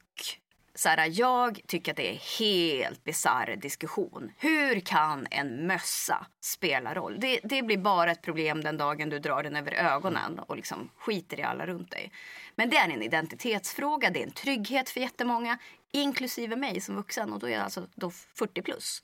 [0.79, 4.33] så här, jag tycker att det är helt bisarr diskussion.
[4.38, 7.21] Hur kan en mössa spela roll?
[7.21, 10.91] Det, det blir bara ett problem den dagen du drar den över ögonen och liksom
[10.99, 12.12] skiter i alla runt dig.
[12.55, 15.59] Men det är en identitetsfråga, det är en trygghet för jättemånga,
[15.93, 19.03] inklusive mig som vuxen och då är jag alltså då 40 plus.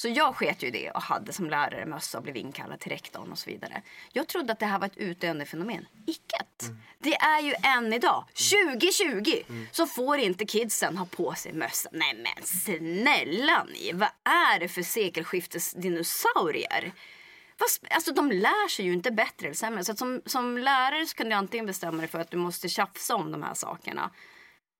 [0.00, 2.92] Så jag sket ju i det och hade som lärare mössa och blev inkallad till
[2.92, 3.82] rektorn och så vidare.
[4.12, 5.86] Jag trodde att det här var ett utdöende fenomen.
[6.06, 6.62] Icket!
[6.62, 6.78] Mm.
[6.98, 9.66] Det är ju än idag, 2020, mm.
[9.72, 11.88] så får inte kidsen ha på sig mössa.
[11.92, 16.92] Nej men snälla ni, vad är det för sekelskiftesdinosaurier?
[17.90, 19.84] Alltså de lär sig ju inte bättre eller sämre.
[19.84, 23.14] Så som, som lärare så kan du antingen bestämma dig för att du måste tjafsa
[23.14, 24.10] om de här sakerna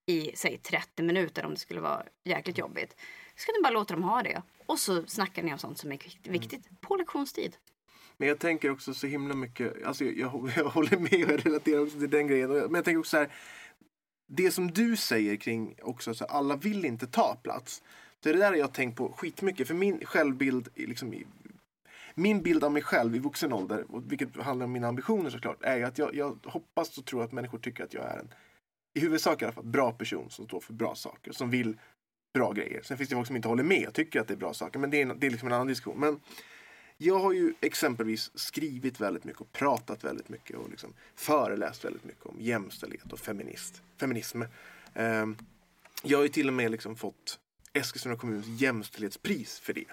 [0.06, 2.96] i säg 30 minuter om det skulle vara jäkligt jobbigt.
[3.40, 4.42] Så kan du bara låta dem ha det.
[4.66, 5.98] Och så snackar ni om sånt som är
[6.30, 6.76] viktigt mm.
[6.80, 7.56] på lektionstid.
[8.16, 11.46] Men jag tänker också så himla mycket, alltså jag, jag, jag håller med och jag
[11.46, 12.50] relaterar också till den grejen.
[12.50, 13.32] Men jag tänker också så här,
[14.28, 17.82] det som du säger kring också så här, alla vill inte ta plats.
[18.24, 19.68] Så det där har jag tänkt på skitmycket.
[19.68, 21.14] För min självbild, liksom,
[22.14, 25.82] min bild av mig själv i vuxen ålder, vilket handlar om mina ambitioner såklart, är
[25.82, 28.34] att jag, jag hoppas och tror att människor tycker att jag är en,
[28.94, 31.32] i huvudsak i alla fall, bra person som står för bra saker.
[31.32, 31.76] Som vill
[32.32, 32.82] bra grejer.
[32.82, 34.78] Sen finns det folk som inte håller med och tycker att det är bra saker.
[34.78, 36.00] Men det är, det är liksom en annan diskussion.
[36.00, 36.20] Men
[36.96, 42.04] jag har ju exempelvis skrivit väldigt mycket och pratat väldigt mycket och liksom föreläst väldigt
[42.04, 44.42] mycket om jämställdhet och feminist, feminism.
[44.94, 45.36] Ehm,
[46.02, 47.38] jag har ju till och med liksom fått
[47.72, 49.90] Eskilstuna kommuns jämställdhetspris för det.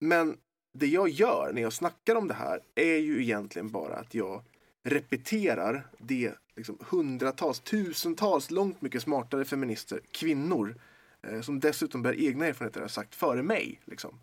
[0.00, 0.36] Men
[0.72, 4.42] det jag gör när jag snackar om det här är ju egentligen bara att jag
[4.84, 10.80] repeterar det liksom hundratals, tusentals, långt mycket smartare feminister, kvinnor,
[11.22, 13.80] eh, som dessutom bär egna erfarenheter, har sagt före mig.
[13.84, 14.20] Liksom.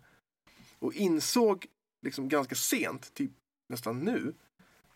[0.78, 1.66] Och insåg
[2.02, 3.30] liksom ganska sent, typ
[3.68, 4.34] nästan nu,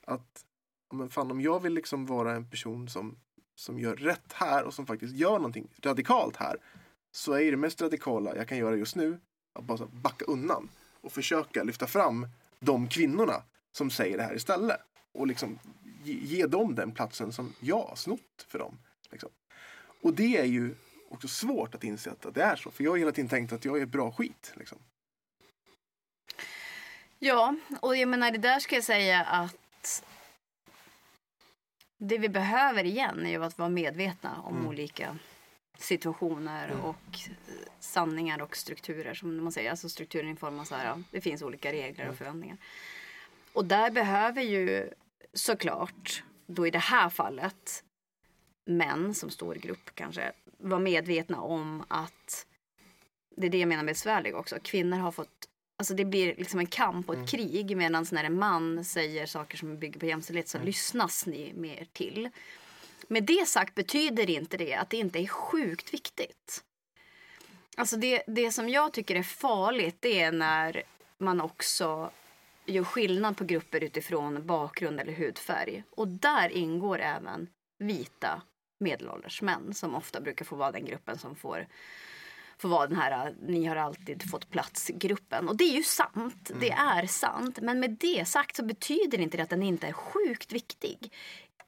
[0.05, 0.45] att
[0.93, 3.17] men fan, om jag vill liksom vara en person som,
[3.55, 6.57] som gör rätt här och som faktiskt gör någonting radikalt här,
[7.13, 9.21] så är det mest radikala jag kan göra just nu
[9.53, 10.69] att bara backa undan
[11.01, 12.29] och försöka lyfta fram
[12.61, 13.43] de kvinnorna
[13.73, 14.81] som säger det här istället.
[15.13, 15.59] Och liksom
[16.05, 18.79] ge, dem den platsen som jag har snott för dem.
[19.11, 19.31] Liksom.
[20.03, 20.75] Och det är ju
[21.09, 22.71] också svårt att inse att det är så.
[22.71, 24.53] För jag har hela tiden tänkt att jag är bra skit.
[24.57, 24.79] Liksom.
[27.19, 30.05] Ja, och jag menar det där ska jag säga att
[31.99, 34.69] det vi behöver igen är ju att vara medvetna om mm.
[34.69, 35.19] olika
[35.79, 36.81] situationer mm.
[36.81, 37.19] och
[37.81, 39.71] sanningar och strukturer som man säger.
[39.71, 42.17] Alltså strukturen i form av så här, det finns olika regler och mm.
[42.17, 42.57] förväntningar.
[43.53, 44.91] Och där behöver ju
[45.33, 47.85] såklart, då i det här fallet,
[48.65, 52.47] män som står i grupp kanske, vara medvetna om att
[53.37, 54.57] det är det jag menar med besvärlig också.
[54.63, 57.27] Kvinnor har fått Alltså det blir liksom en kamp och ett mm.
[57.27, 60.67] krig medan när en man säger saker som bygger på jämställdhet så mm.
[60.67, 62.29] lyssnas ni mer till.
[63.09, 66.65] Med det sagt betyder inte det att det inte är sjukt viktigt.
[67.77, 70.83] Alltså det, det som jag tycker är farligt det är när
[71.19, 72.11] man också
[72.67, 75.85] gör skillnad på grupper utifrån bakgrund eller hudfärg.
[75.91, 78.43] Och där ingår även vita
[78.79, 81.67] medelålders män som ofta brukar få vara den gruppen som får
[82.61, 85.49] får vara den här ni har alltid fått plats-gruppen.
[85.49, 86.51] Och det är ju sant.
[86.51, 86.61] Mm.
[86.61, 87.59] Det är sant.
[87.63, 91.13] Men med det sagt så betyder inte det att den inte är sjukt viktig.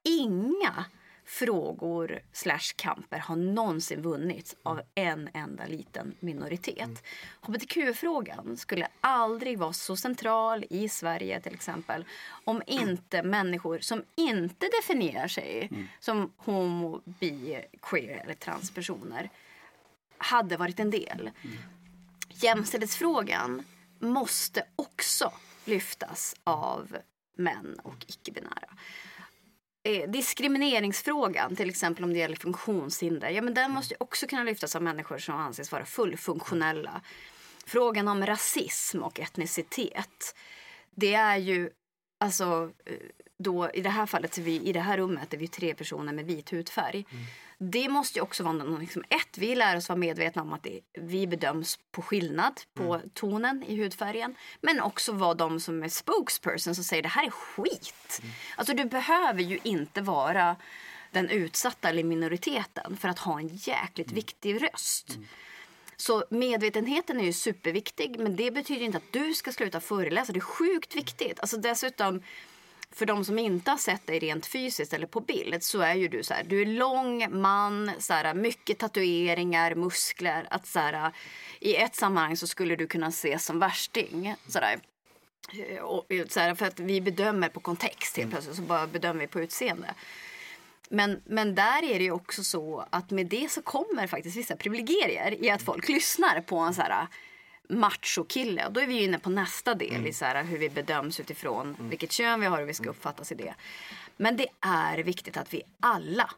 [0.03, 0.85] Inga
[1.25, 6.79] frågor slash kamper har någonsin vunnits av en enda liten minoritet.
[6.79, 6.97] Mm.
[7.41, 12.05] Hbtq-frågan skulle aldrig vara så central i Sverige till exempel
[12.45, 15.89] om inte människor som inte definierar sig mm.
[16.01, 19.31] som homo, bi, queer eller transpersoner
[20.19, 21.31] hade varit en del.
[21.43, 21.57] Mm.
[22.29, 23.65] Jämställdhetsfrågan
[23.99, 25.33] måste också
[25.65, 26.97] lyftas av
[27.35, 28.69] män och icke-binära
[29.83, 34.77] eh, diskrimineringsfrågan, till exempel om det gäller funktionshinder, ja, men den måste också kunna lyftas
[34.77, 37.01] av människor som anses vara fullfunktionella.
[37.67, 40.35] Frågan om rasism och etnicitet,
[40.95, 41.71] det är ju
[42.21, 42.97] alltså eh,
[43.39, 46.25] då i det här fallet, vi, i det här rummet är vi tre personer med
[46.25, 47.07] vit hudfärg.
[47.11, 47.25] Mm
[47.71, 50.63] det måste ju också vara något, liksom, ett, vi lär oss vara medvetna om att
[50.63, 53.11] det, vi bedöms på skillnad på mm.
[53.15, 54.35] tonen i hudfärgen.
[54.61, 58.19] Men också vara de som är spokesperson som säger det här är skit.
[58.23, 58.33] Mm.
[58.57, 60.57] Alltså du behöver ju inte vara
[61.11, 64.15] den utsatta eller minoriteten för att ha en jäkligt mm.
[64.15, 65.11] viktig röst.
[65.11, 65.27] Mm.
[65.97, 70.33] Så medvetenheten är ju superviktig men det betyder inte att du ska sluta föreläsa.
[70.33, 71.41] Det är sjukt viktigt.
[71.41, 72.23] Alltså dessutom
[72.93, 76.09] för de som inte har sett dig rent fysiskt eller på bild så är ju
[76.09, 80.47] du så här, du är lång man, så här, mycket tatueringar, muskler.
[80.51, 81.13] Att så här,
[81.61, 84.35] I ett sammanhang så skulle du kunna ses som värsting.
[84.49, 84.81] Så där.
[85.83, 88.31] Och, så här, för att vi bedömer på kontext helt mm.
[88.31, 89.95] plötsligt så bara bedömer vi på utseende.
[90.89, 94.57] Men, men där är det ju också så att med det så kommer faktiskt vissa
[94.57, 97.07] privilegier i att folk lyssnar på en så här
[97.73, 98.67] machokille.
[98.67, 101.77] Och då är vi inne på nästa del i så här hur vi bedöms utifrån
[101.79, 103.55] vilket kön vi har och hur vi ska uppfattas i det.
[104.17, 106.31] Men det är viktigt att vi alla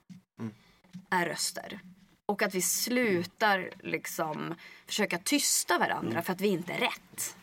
[1.11, 1.81] är röster.
[2.27, 4.55] Och att vi slutar liksom
[4.87, 7.37] försöka tysta varandra för att vi inte är rätt.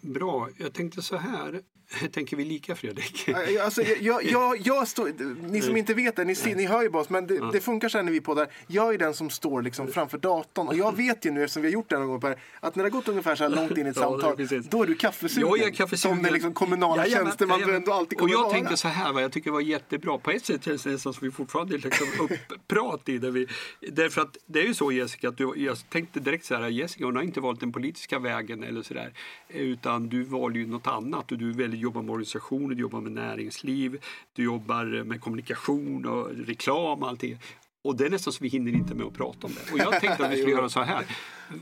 [0.00, 1.62] Bra, jag tänkte så här.
[2.12, 3.28] Tänker vi lika Fredrik?
[3.28, 5.12] Ja, Alltså, jag, jag, jag står,
[5.48, 7.60] ni som inte vet det, ni, ser, ni hör ju bara oss, men det, det
[7.60, 8.48] funkar så här när vi poddar.
[8.66, 11.68] Jag är den som står liksom framför datorn och jag vet ju nu eftersom vi
[11.68, 13.78] har gjort det någon gång Per, att när det har gått ungefär så här långt
[13.78, 14.36] in i ett Ja, samtal,
[14.70, 15.48] då är du kaffesugen.
[15.48, 16.16] Jag är kaffesugen.
[16.16, 18.52] Som den liksom kommunala Jajamän, tjänsteman du ändå alltid Och kommer jag vara.
[18.52, 20.18] tänker så här, va, jag tycker det var jättebra.
[20.18, 22.06] På ett sätt känns det som vi fortfarande liksom
[22.48, 23.30] upprat i det.
[23.30, 23.46] Vi,
[23.80, 27.04] därför att det är ju så Jessica, att du, jag tänkte direkt så här, Jessica
[27.04, 29.12] hon har inte valt den politiska vägen eller så där.
[29.48, 33.12] Utan du valde ju något annat och du väljer jobba med organisationer, du jobbar med
[33.12, 37.38] näringsliv, du jobbar med kommunikation och reklam och allting.
[37.84, 39.72] Och det är nästan så vi hinner inte med att prata om det.
[39.72, 41.04] Och jag tänkte att vi skulle göra så här,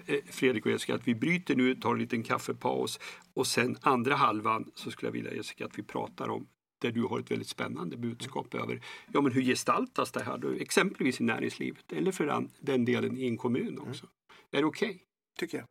[0.06, 3.00] eh, Fredrik och Jessica, att vi bryter nu, tar en liten kaffepaus
[3.34, 6.46] och sen andra halvan så skulle jag vilja Jessica att vi pratar om
[6.82, 8.80] där du har ett väldigt spännande budskap över
[9.12, 13.16] ja, men hur gestaltas det här då, exempelvis i näringslivet eller för an- den delen
[13.18, 14.06] i en kommun också.
[14.50, 15.02] Är det okej?
[15.38, 15.66] Tycker jag.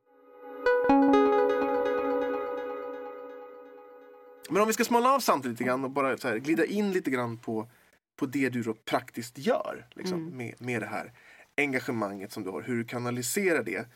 [4.51, 6.91] Men om vi ska smalna av samtidigt lite grann och bara så här, glida in
[6.91, 7.67] lite grann på,
[8.15, 11.13] på det du då praktiskt gör liksom, med, med det här
[11.57, 13.87] engagemanget som du har, hur du kanaliserar det.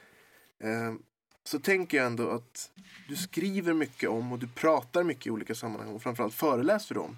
[0.60, 0.94] Eh,
[1.44, 2.72] så tänker jag ändå att
[3.08, 7.02] du skriver mycket om och du pratar mycket i olika sammanhang och framförallt föreläser du
[7.02, 7.18] om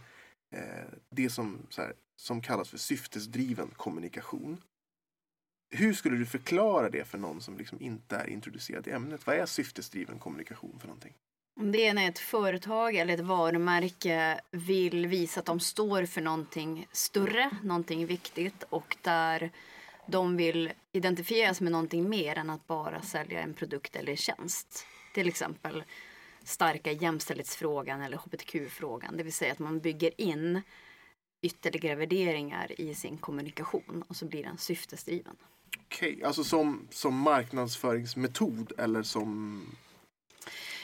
[0.51, 4.61] eh, det som, här, som kallas för syftesdriven kommunikation.
[5.69, 9.27] Hur skulle du förklara det för någon som liksom inte är introducerad i ämnet?
[9.27, 11.13] Vad är syftesdriven kommunikation för någonting?
[11.59, 16.21] Om det är när ett företag eller ett varumärke vill visa att de står för
[16.21, 19.51] någonting större, någonting viktigt och där
[20.07, 24.85] de vill identifieras med någonting mer än att bara sälja en produkt eller tjänst.
[25.13, 25.83] Till exempel
[26.43, 29.17] starka jämställdhetsfrågan eller hbtq-frågan.
[29.17, 30.61] Det vill säga att man bygger in
[31.41, 35.35] ytterligare värderingar i sin kommunikation och så blir den syftesdriven.
[35.85, 39.61] Okej, alltså som, som marknadsföringsmetod eller som...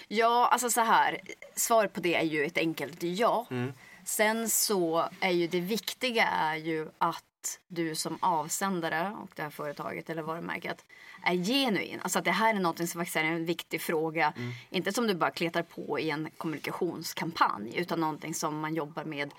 [0.08, 1.22] Ja, alltså så här.
[1.56, 3.48] Svaret på det är ju ett enkelt ja.
[4.06, 7.24] Sen så är ju det viktiga är ju att
[7.68, 10.86] du som avsändare och det här företaget eller varumärket
[11.24, 12.00] är genuin.
[12.04, 14.34] Alltså att det här är något som faktiskt är en viktig fråga.
[14.70, 19.34] Inte som du bara kletar på i en kommunikationskampanj utan någonting som man jobbar med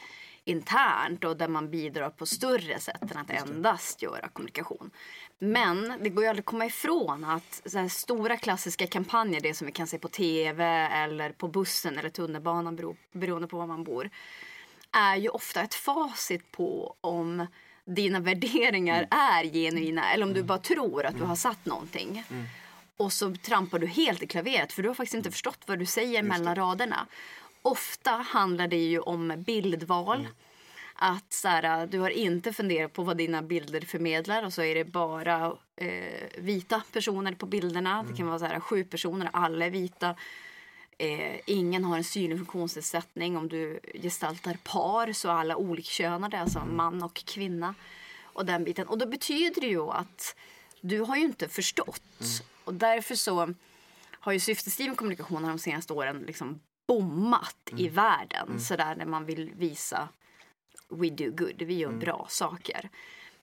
[0.44, 4.90] internt och där man bidrar på större sätt än att endast göra kommunikation.
[5.38, 9.66] Men det går ju aldrig att komma ifrån att så stora klassiska kampanjer, det som
[9.66, 13.85] vi kan se på tv eller på bussen eller tunnelbanan bero, beroende på var man
[13.85, 14.11] bor,
[14.92, 17.47] är ju ofta ett facit på om
[17.85, 22.25] dina värderingar är genuina eller om du bara tror att du har satt någonting.
[22.97, 25.87] Och så trampar du helt i klaveret för du har faktiskt inte förstått vad du
[25.87, 27.07] säger mellan raderna.
[27.62, 30.29] Ofta handlar det ju om bildval.
[30.94, 34.74] Att så här, du har inte funderat på vad dina bilder förmedlar och så är
[34.74, 38.04] det bara eh, vita personer på bilderna.
[38.09, 40.14] Det kan vara så här, sju personer, alla är vita.
[40.98, 43.37] Eh, ingen har en synlig funktionsnedsättning.
[43.37, 47.74] Om du gestaltar par så är alla olikkönade, alltså man och kvinna.
[48.22, 48.88] Och den biten.
[48.88, 50.37] Och då betyder det ju att
[50.80, 52.02] du har ju inte förstått.
[52.64, 53.54] Och därför så
[54.11, 58.61] har ju syftesdriven kommunikation de senaste åren liksom bommat i världen.
[58.61, 60.09] Sådär när man vill visa
[60.94, 62.90] we do good, vi gör bra saker.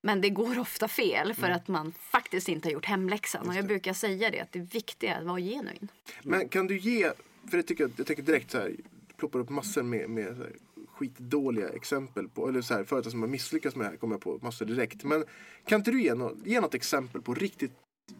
[0.01, 3.47] Men det går ofta fel för att man faktiskt inte har gjort hemläxan.
[3.47, 5.87] Och jag brukar säga det, att det viktiga är att vara genuin.
[6.23, 7.11] Men kan du ge,
[7.49, 8.75] för jag, tycker, jag tänker direkt så här,
[9.17, 10.53] ploppar upp massor med, med så här,
[10.87, 14.21] skitdåliga exempel på, eller så här, företag som har misslyckats med det här kommer jag
[14.21, 15.03] på massor direkt.
[15.03, 15.25] Men
[15.65, 17.71] kan inte du ge, nå, ge något exempel på riktigt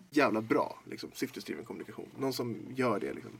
[0.09, 2.09] jävla bra liksom, syftesdriven kommunikation?
[2.17, 3.31] Någon som gör det liksom.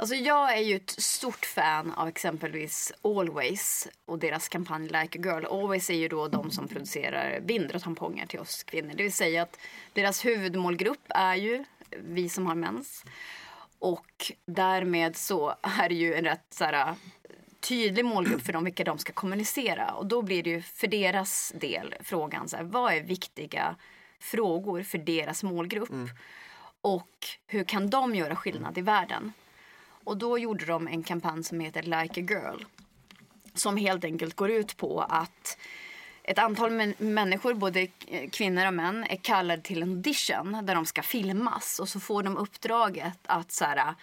[0.00, 5.22] Alltså jag är ju ett stort fan av exempelvis Always och deras kampanj Like a
[5.24, 5.44] Girl.
[5.46, 8.94] Always är ju då de som producerar bindor och tamponger till oss kvinnor.
[8.94, 9.58] Det vill säga att
[9.92, 13.04] deras huvudmålgrupp är ju vi som har mens.
[13.78, 16.94] Och därmed så är det ju en rätt så här,
[17.60, 19.92] tydlig målgrupp för dem vilka de ska kommunicera.
[19.92, 23.76] Och då blir det ju för deras del frågan så här, vad är viktiga
[24.18, 25.90] frågor för deras målgrupp?
[26.80, 29.32] Och hur kan de göra skillnad i världen?
[30.08, 32.64] Och då gjorde de en kampanj som heter Like a Girl.
[33.54, 35.58] Som helt enkelt går ut på att
[36.22, 37.86] ett antal människor, både
[38.32, 41.78] kvinnor och män, är kallade till en audition där de ska filmas.
[41.78, 43.94] Och så får de uppdraget att så här,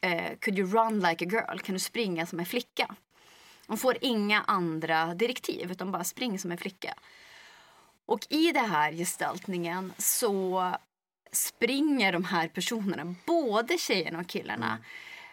[0.00, 1.58] eh, could you run like a girl?
[1.58, 2.94] Kan du springa som en flicka?
[3.66, 6.94] De får inga andra direktiv utan bara spring som en flicka.
[8.06, 10.62] Och i den här gestaltningen så
[11.32, 14.82] springer de här personerna, både tjejerna och killarna, mm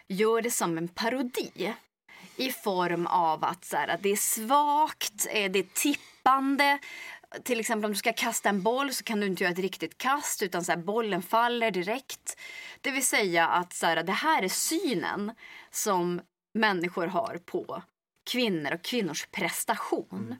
[0.08, 1.74] gör det som en parodi.
[2.38, 6.80] I form av att så här, det är svagt, eh, det är tippande.
[7.44, 9.98] Till exempel om du ska kasta en boll så kan du inte göra ett riktigt
[9.98, 12.38] kast utan så här, bollen faller direkt.
[12.82, 15.32] Det vill säga att så här, det här är synen
[15.72, 16.22] som
[16.54, 17.84] människor har på
[18.32, 20.36] kvinnor och kvinnors prestation.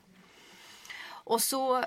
[1.08, 1.84] Och så eh,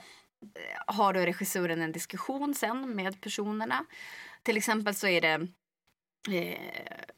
[0.87, 3.85] har då regissören en diskussion sen med personerna.
[4.43, 5.47] Till exempel så är det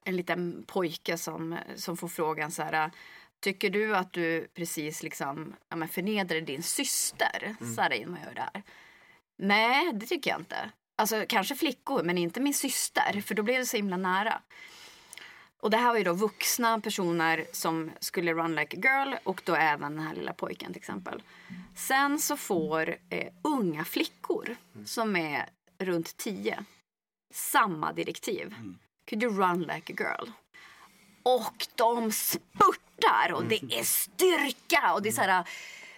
[0.03, 2.91] en liten pojke som, som får frågan så här.
[3.39, 7.55] Tycker du att du precis liksom, ja, men förnedrade din syster?
[7.59, 7.75] Mm.
[7.75, 8.63] Så här man gör där.
[9.37, 10.69] Nej, det tycker jag inte.
[10.95, 13.21] Alltså kanske flickor, men inte min syster.
[13.21, 14.41] För då blev det så himla nära.
[15.59, 19.41] Och det här var ju då vuxna personer som skulle run like a girl och
[19.45, 21.23] då även den här lilla pojken till exempel.
[21.75, 25.49] Sen så får eh, unga flickor som är
[25.79, 26.65] runt tio
[27.33, 28.55] samma direktiv.
[29.11, 30.31] Could you run like a girl?
[31.23, 35.45] Och de spurtar och det är styrka och det är så här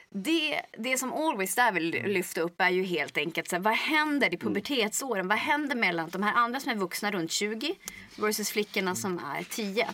[0.09, 3.73] det, det som Always där vill lyfta upp är ju helt enkelt så här, vad
[3.73, 5.27] händer i pubertetsåren?
[5.27, 7.75] Vad händer mellan de här andra som är vuxna runt 20
[8.15, 9.89] versus flickorna som är 10?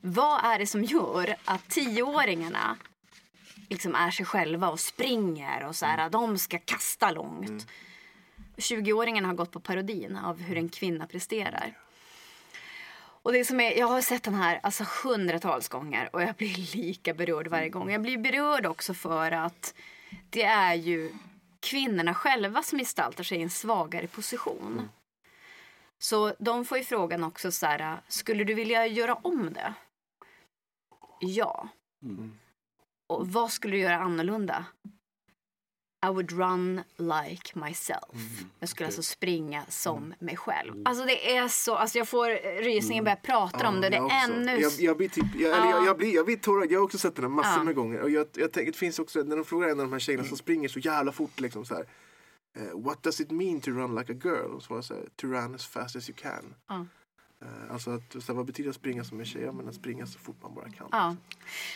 [0.00, 2.76] Vad är det som gör att tioåringarna
[3.68, 7.66] liksom är sig själva och springer och så här, de ska kasta långt?
[8.56, 11.74] 20-åringarna har gått på parodin av hur en kvinna presterar.
[13.24, 16.74] Och det som är, jag har sett den här alltså hundratals gånger och jag blir
[16.76, 17.90] lika berörd varje gång.
[17.90, 19.74] Jag blir berörd också för att
[20.30, 21.12] det är ju
[21.60, 24.88] kvinnorna själva som gestaltar sig i en svagare position.
[25.98, 29.74] Så de får ju frågan också så här, skulle du vilja göra om det?
[31.20, 31.68] Ja.
[33.06, 34.64] Och vad skulle du göra annorlunda?
[36.04, 38.12] I would run like myself.
[38.12, 38.50] Mm.
[38.60, 40.82] Jag skulle alltså springa som mig själv.
[40.84, 43.88] Alltså det är så, alltså jag får rysningen bara jag pratar om det.
[43.90, 44.32] Det jag är också.
[44.32, 44.60] ännu...
[44.60, 46.72] Jag, jag blir typ, jag, eller jag, jag blir, jag blir tårögd.
[46.72, 47.64] Jag har också sett den här massor Ja.
[47.64, 48.00] med gånger.
[48.00, 50.20] Och jag, jag tänker, det finns också, när de frågar en av de här tjejerna
[50.22, 50.28] Mm.
[50.28, 51.86] som springer så jävla fort liksom så här.
[52.56, 54.50] eh, what does it mean to run like a girl?
[54.56, 56.54] Och så var det så här, to run as fast as you can.
[56.68, 56.86] Ja.
[57.42, 59.42] Eh, alltså att, så vad betyder att springa som en tjej?
[59.42, 60.88] Ja, men att springa så fort man bara kan.
[60.92, 61.16] Ja.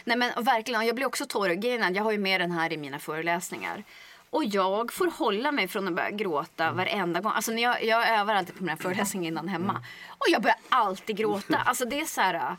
[0.05, 1.65] Nej men verkligen, jag blir också tårögd.
[1.65, 3.85] Jag har ju med den här i mina föreläsningar.
[4.31, 7.33] Och jag får hålla mig från att börja gråta varenda gång.
[7.35, 9.85] Alltså när jag, jag övar alltid på mina föreläsningar innan hemma.
[10.09, 11.57] Och jag börjar alltid gråta.
[11.67, 12.57] Alltså det är så här...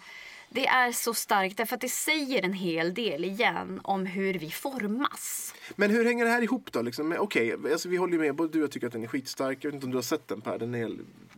[0.51, 4.51] Det är så starkt därför att det säger en hel del igen om hur vi
[4.51, 5.55] formas.
[5.76, 6.82] Men hur hänger det här ihop då?
[6.82, 7.15] Liksom?
[7.20, 8.36] Okej, alltså, vi håller ju med.
[8.36, 9.57] Både du och jag tycker att den är skitstark.
[9.61, 10.57] Jag vet inte om du har sett den Per.
[10.59, 10.91] Den är,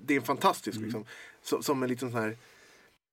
[0.06, 1.06] det är en fantastisk liksom.
[1.42, 2.38] Så, som en liten sån här...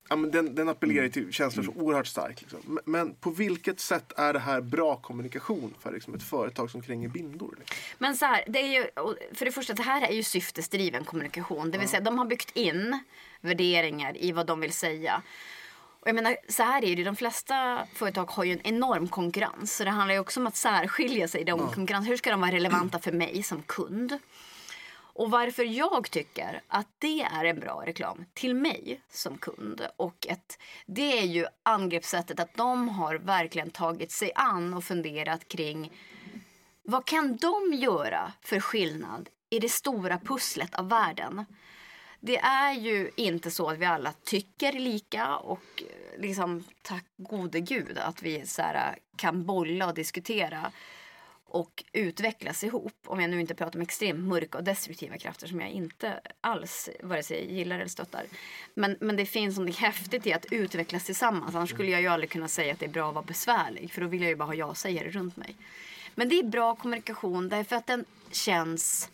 [0.09, 2.41] Ja, men den, den appellerar ju till känslor så oerhört starkt.
[2.41, 2.59] Liksom.
[2.65, 6.81] Men, men på vilket sätt är det här bra kommunikation för liksom, ett företag som
[6.81, 7.55] kränger bindor?
[7.59, 7.77] Liksom?
[7.97, 8.87] Men så här, det är ju,
[9.33, 11.71] för det första, det här är ju syftesdriven kommunikation.
[11.71, 12.99] Det vill säga, de har byggt in
[13.41, 15.21] värderingar i vad de vill säga.
[15.99, 19.75] Och jag menar, så här är det De flesta företag har ju en enorm konkurrens.
[19.75, 22.07] Så det handlar ju också om att särskilja sig i den konkurrens.
[22.07, 24.19] Hur ska de vara relevanta för mig som kund?
[25.19, 29.87] Och varför jag tycker att det är en bra reklam till mig som kund.
[29.97, 35.47] Och ett, det är ju angreppssättet att de har verkligen tagit sig an och funderat
[35.47, 35.91] kring
[36.83, 41.45] vad kan de göra för skillnad i det stora pusslet av världen?
[42.19, 47.59] Det är ju inte så att vi alla tycker lika och eh, liksom tack gode
[47.59, 50.71] gud att vi så här, eh, kan bolla och diskutera
[51.49, 52.93] och utvecklas ihop.
[53.05, 56.89] Om jag nu inte pratar om extremt mörka och destruktiva krafter som jag inte alls
[57.03, 58.25] vare sig gillar eller stöttar.
[58.73, 61.55] Men, men det finns något häftigt i att utvecklas tillsammans.
[61.55, 63.91] Annars skulle jag ju aldrig kunna säga att det är bra att vara besvärlig.
[63.91, 65.55] För då vill jag ju bara ha jag-sägare runt mig.
[66.15, 69.09] Men det är bra kommunikation därför att den känns...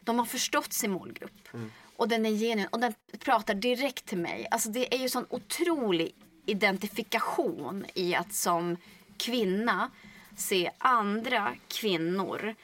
[0.00, 1.48] De har förstått sin målgrupp.
[1.96, 4.46] Och den är genuin och den pratar direkt till mig.
[4.50, 6.14] Alltså det är ju sån otrolig
[6.46, 8.76] identifikation i att som
[9.18, 9.90] kvinna
[10.36, 12.54] se andra kvinnor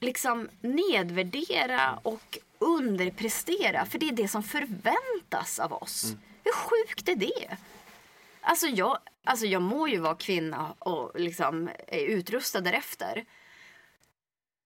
[0.00, 3.86] liksom nedvärdera och underprestera.
[3.86, 6.14] För det är det som förväntas av oss.
[6.44, 7.56] Hur sjukt är det?
[8.40, 13.24] Alltså jag, alltså jag må ju vara kvinna och liksom är utrustad därefter.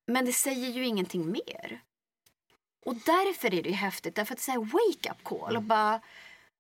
[0.07, 1.81] Men det säger ju ingenting mer.
[2.85, 4.15] Och därför är det ju häftigt.
[4.15, 5.57] Därför att det är wake-up call.
[5.57, 6.01] Och bara,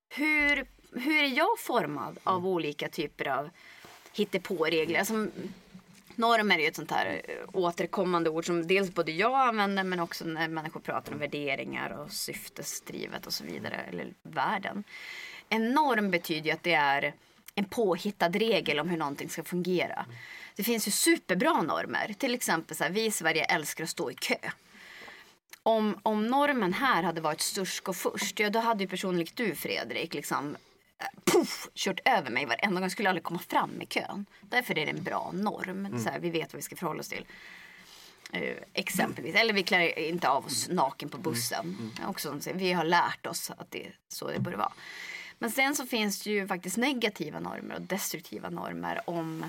[0.08, 3.50] hur, hur är jag formad av olika typer av
[4.14, 4.98] hittepåregler?
[4.98, 5.26] Alltså,
[6.14, 10.00] normer är ju ett sånt här eh, återkommande ord som dels både jag använder men
[10.00, 13.76] också när människor pratar om värderingar och syftesdrivet och så vidare.
[13.88, 14.84] Eller världen.
[15.48, 17.14] En norm betyder ju att det är
[17.54, 20.06] en påhittad regel om hur någonting ska fungera.
[20.56, 22.14] Det finns ju superbra normer.
[22.18, 24.36] Till exempel så här, vi i Sverige älskar att stå i kö.
[25.62, 29.54] Om, om normen här hade varit störst och först, ja då hade ju personer du
[29.54, 30.56] Fredrik liksom
[31.24, 32.82] puff, kört över mig varenda gång.
[32.82, 34.26] Jag skulle aldrig komma fram i kön.
[34.40, 35.98] Därför är det en bra norm.
[35.98, 37.26] Så här, vi vet vad vi ska förhålla oss till.
[38.32, 39.34] Eh, exempelvis.
[39.34, 41.92] Eller vi klär inte av oss naken på bussen.
[42.06, 44.72] Också, vi har lärt oss att det är så det borde vara.
[45.38, 49.44] Men sen så finns det ju faktiskt negativa normer och destruktiva normer om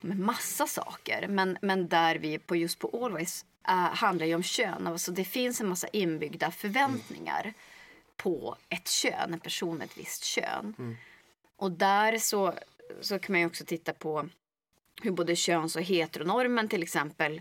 [0.00, 1.28] med massa saker.
[1.28, 4.86] Men, men där vi på just på Always uh, handlar ju om kön.
[4.86, 7.54] Alltså det finns en massa inbyggda förväntningar
[8.16, 10.96] på ett kön, en person med ett visst kön.
[11.56, 12.54] Och där så,
[13.00, 14.28] så kan man ju också titta på
[15.02, 17.40] hur både köns och heteronormen till exempel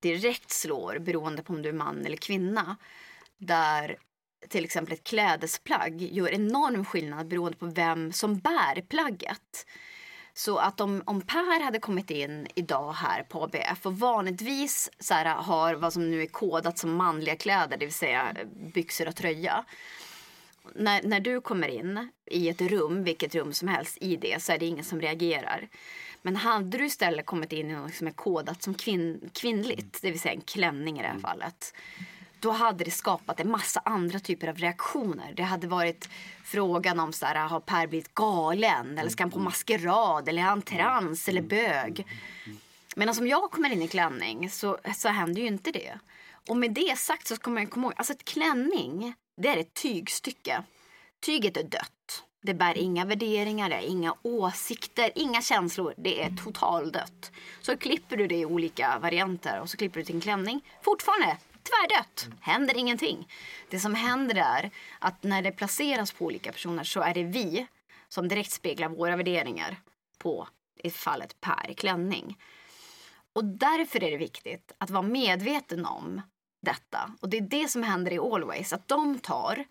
[0.00, 2.76] direkt slår beroende på om du är man eller kvinna.
[3.38, 3.96] Där
[4.48, 9.66] till exempel ett klädesplagg gör enorm skillnad beroende på vem som bär plagget.
[10.34, 15.14] Så att om, om Per hade kommit in idag här på ABF och vanligtvis så
[15.14, 18.36] här, har vad som nu är kodat som manliga kläder, det vill säga
[18.74, 19.64] byxor och tröja.
[20.74, 24.52] När, när du kommer in i ett rum, vilket rum som helst, i det så
[24.52, 25.68] är det ingen som reagerar.
[26.22, 30.10] Men hade du istället kommit in i något som är kodat som kvinn, kvinnligt, det
[30.10, 31.74] vill säga en klänning i det här fallet.
[32.40, 35.32] Då hade det skapat en massa andra typer av reaktioner.
[35.36, 36.08] Det hade varit
[36.44, 38.98] frågan om så här, har Per blivit galen?
[38.98, 40.28] Eller ska han på maskerad?
[40.28, 42.06] Eller är han trans eller bög?
[42.96, 45.98] Men om jag kommer in i klänning så, så händer ju inte det.
[46.48, 49.74] Och med det sagt så ska man komma ihåg, alltså ett klänning, det är ett
[49.74, 50.62] tygstycke.
[51.26, 52.24] Tyget är dött.
[52.42, 55.94] Det bär inga värderingar, det är inga åsikter, inga känslor.
[55.96, 57.32] Det är totaldött.
[57.60, 60.60] Så klipper du det i olika varianter och så klipper du till en klänning.
[60.82, 62.28] Fortfarande tvärdött.
[62.40, 63.28] Händer ingenting.
[63.70, 67.66] Det som händer är att när det placeras på olika personer så är det vi
[68.08, 69.76] som direkt speglar våra värderingar
[70.18, 70.48] på
[70.82, 72.38] i fallet Per klänning.
[73.32, 76.22] Och därför är det viktigt att vara medveten om
[76.66, 77.12] detta.
[77.20, 79.64] Och det är det som händer i Always, att de tar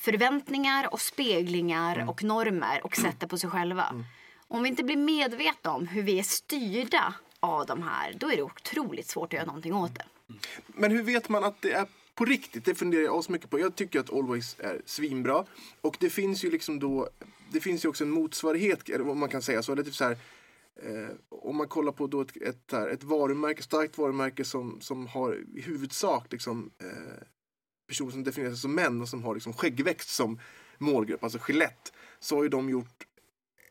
[0.00, 4.04] förväntningar och speglingar och normer och sätter på sig själva.
[4.48, 8.36] Om vi inte blir medvetna om hur vi är styrda av de här, då är
[8.36, 10.04] det otroligt svårt att göra någonting åt det.
[10.66, 12.64] Men hur vet man att det är på riktigt?
[12.64, 13.60] Det funderar jag mycket på.
[13.60, 15.44] Jag tycker att Always är svinbra.
[15.80, 17.08] Och det finns ju liksom då,
[17.52, 19.72] det finns ju också en motsvarighet, eller vad man kan säga så.
[19.72, 20.18] Eller typ så här,
[20.82, 25.06] eh, om man kollar på då ett, ett, här, ett varumärke, starkt varumärke som, som
[25.06, 27.22] har i huvudsak liksom, eh,
[27.88, 30.38] personer som definierar sig som män och som har liksom skäggväxt som
[30.78, 33.06] målgrupp, alltså Gillette, så har ju de gjort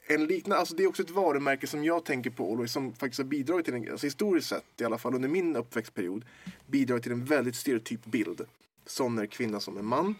[0.08, 3.18] en liknande, alltså det är också ett varumärke som jag tänker på och som faktiskt
[3.18, 6.26] har bidragit till, en, alltså historiskt sett i alla fall under min uppväxtperiod,
[6.68, 8.42] bidragit till en väldigt stereotyp bild.
[8.86, 10.16] Sån är kvinna som en man.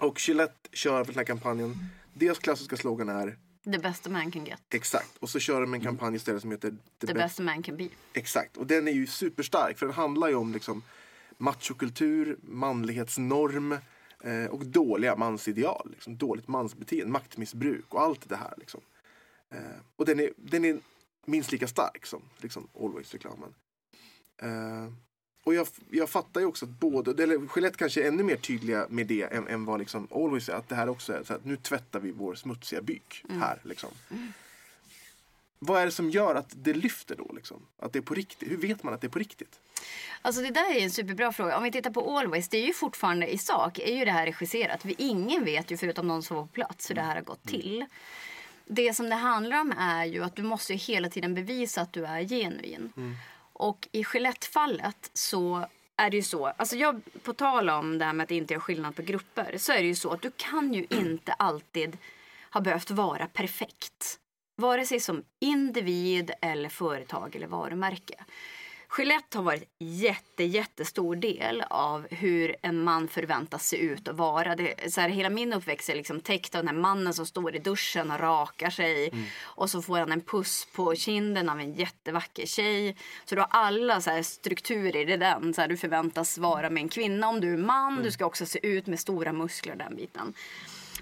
[0.00, 1.74] Och Gillette kör för den här kampanjen,
[2.14, 4.60] deras klassiska slogan är The best a man can get.
[4.70, 7.42] Exakt, och så kör de en kampanj istället som heter The, The Be- best a
[7.42, 7.88] man can be.
[8.12, 10.82] Exakt, och den är ju superstark för den handlar ju om liksom
[11.38, 13.72] machokultur, manlighetsnorm
[14.24, 15.88] eh, och dåliga mansideal.
[15.90, 18.54] Liksom, dåligt mansbeteende, maktmissbruk och allt det här.
[18.56, 18.80] Liksom.
[19.50, 19.58] Eh,
[19.96, 20.78] och den är, den är
[21.26, 23.54] minst lika stark som liksom, Always-reklamen.
[24.42, 24.92] Eh,
[25.44, 28.86] och jag, jag fattar ju också att både, eller Gillette kanske är ännu mer tydliga
[28.88, 30.52] med det än, än vad liksom Always är.
[30.52, 33.60] Att det här också är så att nu tvättar vi vår smutsiga byk här.
[33.62, 33.90] Liksom.
[35.58, 37.32] Vad är det som gör att det lyfter då?
[37.34, 37.56] Liksom?
[37.78, 38.50] Att det är på riktigt?
[38.50, 39.60] Hur vet man att det är på riktigt?
[40.22, 41.56] Alltså det där är en superbra fråga.
[41.56, 44.26] Om vi tittar på Always, det är ju fortfarande i sak, är ju det här
[44.26, 44.84] regisserat.
[44.84, 47.42] Vi, ingen vet ju förutom någon som var på plats hur det här har gått
[47.42, 47.86] till.
[48.66, 52.06] Det som det handlar om är ju att du måste hela tiden bevisa att du
[52.06, 52.92] är genuin.
[53.62, 58.12] Och i Gillette-fallet så är det ju så, alltså jag, på tal om det här
[58.12, 60.74] med att inte göra skillnad på grupper, så är det ju så att du kan
[60.74, 61.98] ju inte alltid
[62.50, 64.18] ha behövt vara perfekt.
[64.56, 68.24] Vare sig som individ eller företag eller varumärke.
[68.98, 74.56] Gillette har varit jätte, jättestor del av hur en man förväntas se ut och vara.
[74.56, 77.56] Det, så här, hela min uppväxt är liksom täckt av den här mannen som står
[77.56, 79.12] i duschen och rakar sig.
[79.42, 82.96] Och så får han en puss på kinden av en jättevacker tjej.
[83.24, 85.54] Så du har alla så här, strukturer i den.
[85.54, 88.02] Så här, du förväntas vara med en kvinna om du är man.
[88.02, 90.34] Du ska också se ut med stora muskler den biten.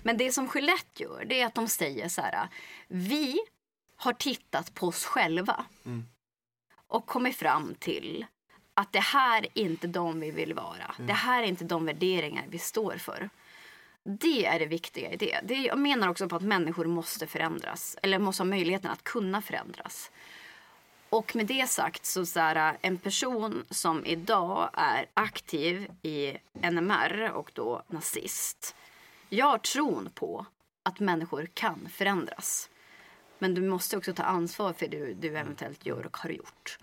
[0.03, 2.49] Men det som Gillette gör det är att de säger så här.
[2.89, 3.39] Vi
[3.97, 5.65] har tittat på oss själva
[6.91, 8.27] och kommit fram till
[8.75, 10.95] att det här är inte de vi vill vara.
[10.99, 13.31] Det här är inte de värderingar vi står för.
[14.03, 15.41] Det är det viktiga i det.
[15.45, 15.55] det.
[15.55, 17.97] Jag menar också på att människor måste förändras.
[18.03, 20.11] Eller måste ha möjligheten att kunna förändras.
[21.11, 27.31] Och med det sagt så, så här, en person som idag är aktiv i NMR
[27.35, 28.75] och då nazist.
[29.29, 30.47] Jag har tron på
[30.83, 32.70] att människor kan förändras.
[33.41, 36.79] Men du måste också ta ansvar för det du eventuellt gör och har gjort.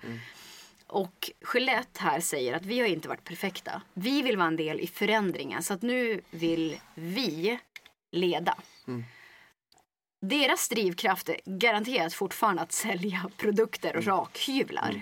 [0.88, 3.82] Och Gillette här säger att vi har inte varit perfekta.
[3.94, 7.60] Vi vill vara en del i förändringen så att nu vill vi
[8.12, 8.58] leda.
[10.22, 15.02] Deras drivkraft är garanterat fortfarande att sälja produkter och rakhyvlar.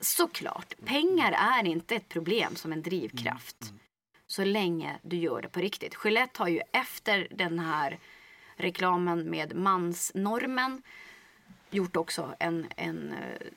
[0.00, 3.72] Såklart, pengar är inte ett problem som en drivkraft.
[4.26, 5.94] Så länge du gör det på riktigt.
[6.04, 7.98] Gillette har ju efter den här
[8.58, 10.82] reklamen med mansnormen
[11.70, 13.48] gjort också en, en eh,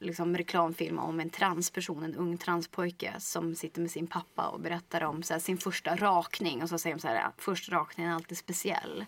[0.00, 5.04] liksom reklamfilm om en transperson, en ung transpojke som sitter med sin pappa och berättar
[5.04, 6.62] om här, sin första rakning.
[6.62, 9.04] Och så säger de så här, första rakningen är alltid speciell.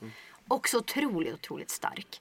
[0.49, 2.20] Också otroligt, otroligt stark.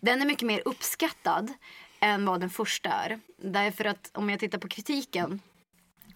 [0.00, 1.52] Den är mycket mer uppskattad
[2.00, 3.20] än vad den första är.
[3.36, 5.40] Därför att om jag tittar på kritiken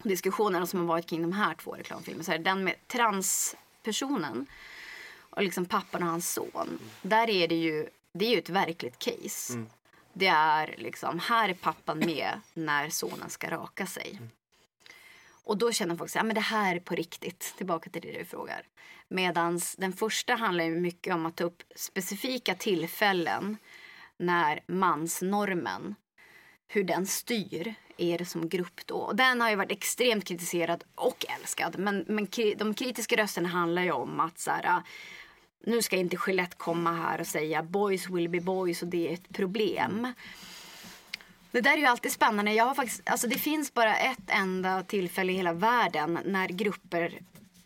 [0.03, 4.47] diskussionerna som har varit kring de här två reklamfilmerna så är den med transpersonen
[5.35, 6.79] och liksom pappan och hans son.
[7.01, 9.65] Där är det ju, det är ju ett verkligt case.
[10.13, 14.19] Det är liksom, här är pappan med när sonen ska raka sig.
[15.43, 17.53] Och då känner folk så här, men det här är på riktigt.
[17.57, 18.63] Tillbaka till det du frågar.
[19.07, 23.57] Medan den första handlar ju mycket om att ta upp specifika tillfällen
[24.17, 25.95] när mansnormen,
[26.67, 28.95] hur den styr er som grupp då.
[28.95, 31.79] Och den har ju varit extremt kritiserad och älskad.
[31.79, 32.27] Men, men
[32.57, 34.81] de kritiska rösterna handlar ju om att så här,
[35.65, 39.13] nu ska inte Gillette komma här och säga boys will be boys och det är
[39.13, 40.13] ett problem.
[41.51, 42.53] Det där är ju alltid spännande.
[42.53, 47.19] Jag har faktiskt, alltså det finns bara ett enda tillfälle i hela världen när grupper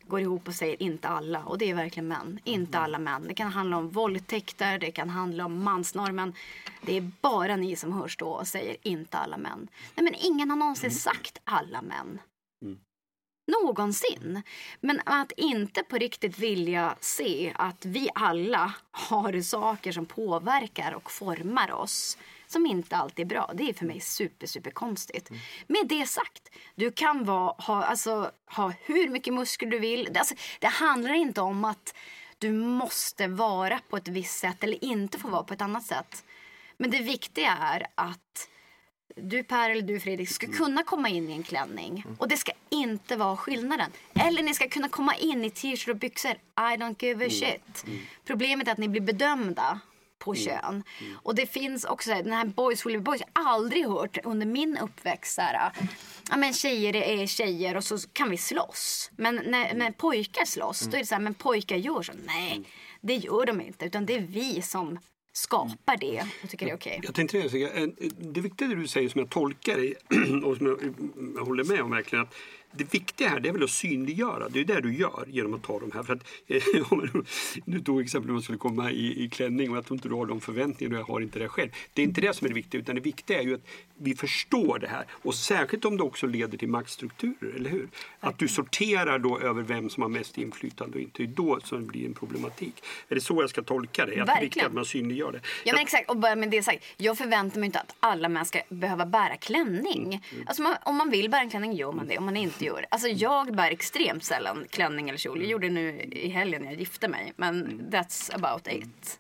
[0.09, 1.43] går ihop och säger inte alla.
[1.43, 2.39] Och det är verkligen män.
[2.43, 3.25] Inte alla män.
[3.27, 6.33] Det kan handla om våldtäkter, det kan handla om mansnormen.
[6.81, 9.67] Det är bara ni som hörs då och säger inte alla män.
[9.95, 12.19] Nej men ingen har någonsin sagt alla män.
[13.49, 14.41] Någonsin.
[14.81, 21.11] Men att inte på riktigt vilja se att vi alla har saker som påverkar och
[21.11, 23.51] formar oss som inte alltid är bra.
[23.53, 25.29] Det är för mig super, super konstigt.
[25.67, 30.07] Med det sagt, du kan vara, ha, alltså, ha hur mycket muskler du vill.
[30.11, 31.95] Det, alltså, det handlar inte om att
[32.37, 36.23] du måste vara på ett visst sätt eller inte få vara på ett annat sätt.
[36.77, 38.49] Men det viktiga är att
[39.15, 42.05] du Per eller du Fredrik ska kunna komma in i en klänning.
[42.17, 43.91] Och det ska inte vara skillnaden.
[44.13, 46.31] Eller ni ska kunna komma in i t-shirt och byxor.
[46.31, 47.85] I don't give a shit.
[48.25, 49.79] Problemet är att ni blir bedömda
[50.19, 50.83] på kön.
[51.23, 53.21] Och det finns också den här Boys Will Be Boys.
[53.33, 55.71] Jag har aldrig hört under min uppväxt så här,
[56.29, 59.11] ja men tjejer är tjejer och så kan vi slåss.
[59.15, 62.13] Men när, när pojkar slåss då är det så här, men pojkar gör så.
[62.25, 62.63] Nej,
[63.01, 63.85] det gör de inte.
[63.85, 64.99] Utan det är vi som
[65.33, 66.99] skapar det och tycker det är okej.
[67.03, 67.95] Jag tänkte det, Jessica, en-
[68.33, 69.93] det viktiga det du säger som jag tolkar det
[70.45, 70.95] och som jag,
[71.35, 72.35] jag håller med om verkligen att
[72.71, 74.49] det viktiga här det är väl att synliggöra.
[74.49, 76.03] Det är det du gör genom att ta de här.
[76.03, 76.61] För att, eh,
[76.91, 77.23] om
[77.65, 80.15] du- tog exempel om man skulle komma i, i klänning och jag tror inte du
[80.15, 81.69] har de förväntningarna och jag har inte det själv.
[81.93, 83.65] Det är inte det som är det viktiga utan det viktiga är ju att
[83.97, 85.05] vi förstår det här.
[85.11, 87.87] Och särskilt om det också leder till maktstrukturer, eller hur?
[88.19, 91.23] Att du sorterar då över vem som har mest inflytande och inte.
[91.23, 92.83] Det är då som det blir en problematik.
[93.09, 94.19] Är det så jag ska tolka det?
[94.19, 94.67] Att det är viktigt Verkligen.
[94.67, 95.41] att man synliggör det.
[95.63, 96.83] Ja men exakt, och bara med det sagt.
[96.97, 100.25] Jag förväntar mig inte att alla män ska behöva bära klänning.
[100.45, 102.85] Alltså man, om man vill bära en klänning gör man det, om man inte gör
[102.91, 105.41] Alltså jag bär extremt sällan klänning eller kjol.
[105.41, 107.33] Jag gjorde det nu i helgen när jag gifte mig.
[107.35, 109.19] Men that's about it.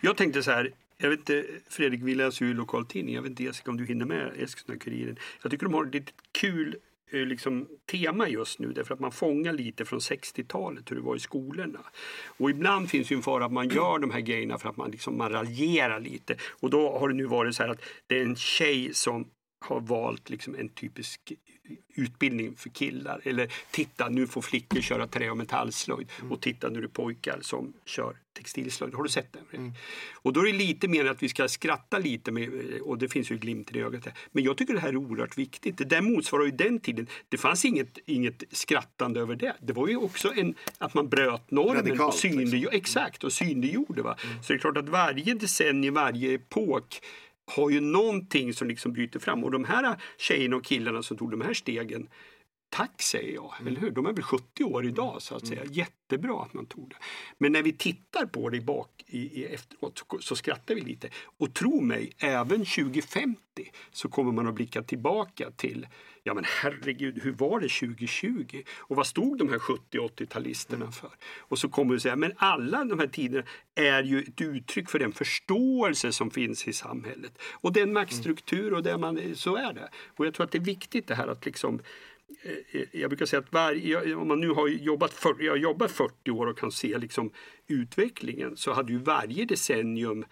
[0.00, 0.72] Jag tänkte så här.
[0.98, 3.14] Jag vet inte, Fredrik, vi läser ju lokaltidning.
[3.14, 5.16] Jag vet inte Jessica om du hinner med Eskilstuna-Kuriren.
[5.42, 6.76] Jag tycker de har ett litet kul
[7.10, 11.16] eh, liksom, tema just nu därför att man fångar lite från 60-talet hur det var
[11.16, 11.78] i skolorna.
[12.26, 14.90] Och ibland finns ju en fara att man gör de här grejerna för att man,
[14.90, 16.36] liksom, man raljerar lite.
[16.60, 19.26] Och då har det nu varit så här att det är en tjej som
[19.60, 21.32] har valt liksom en typisk
[21.94, 23.20] utbildning för killar.
[23.24, 27.38] Eller titta nu får flickor köra trä och metallslöjd och titta nu är det pojkar
[27.42, 28.94] som kör textilslöjd.
[28.94, 29.42] Har du sett den?
[29.52, 29.72] Mm.
[30.14, 32.50] Och då är det lite mer att vi ska skratta lite med,
[32.82, 34.04] och det finns ju glimten i ögat.
[34.04, 34.14] Här.
[34.32, 35.78] Men jag tycker det här är oerhört viktigt.
[35.78, 37.06] Det där motsvarar ju den tiden.
[37.28, 39.56] Det fanns inget, inget skrattande över det.
[39.60, 42.76] Det var ju också en, att man bröt normen Radikalt, och synliggjorde, liksom.
[42.76, 44.02] exakt, och synliggjorde.
[44.02, 44.16] Va?
[44.42, 47.00] Så det är klart att varje decennium, varje epok
[47.50, 49.44] har ju någonting som liksom bryter fram.
[49.44, 52.08] Och de här tjejerna och killarna som tog de här stegen
[52.70, 53.90] Tack säger jag, eller hur?
[53.90, 55.64] De är väl 70 år idag så att säga.
[55.70, 56.96] Jättebra att man tog det.
[57.38, 61.08] Men när vi tittar på det bak, i, i efteråt så, så skrattar vi lite.
[61.38, 63.40] Och tro mig, även 2050
[63.90, 65.86] så kommer man att blicka tillbaka till
[66.22, 68.62] Ja men herregud, hur var det 2020?
[68.78, 71.10] Och vad stod de här 70 80-talisterna för?
[71.38, 73.44] Och så kommer du säga, men alla de här tiderna
[73.74, 77.38] är ju ett uttryck för den förståelse som finns i samhället.
[77.52, 79.88] Och den maktstruktur och det man, så är det.
[80.16, 81.80] Och jag tror att det är viktigt det här att liksom
[82.92, 86.46] jag brukar säga att varje, om man nu har jobbat, för, jag jobbar 40 år
[86.46, 87.30] och kan se liksom
[87.66, 90.24] utvecklingen så hade ju varje decennium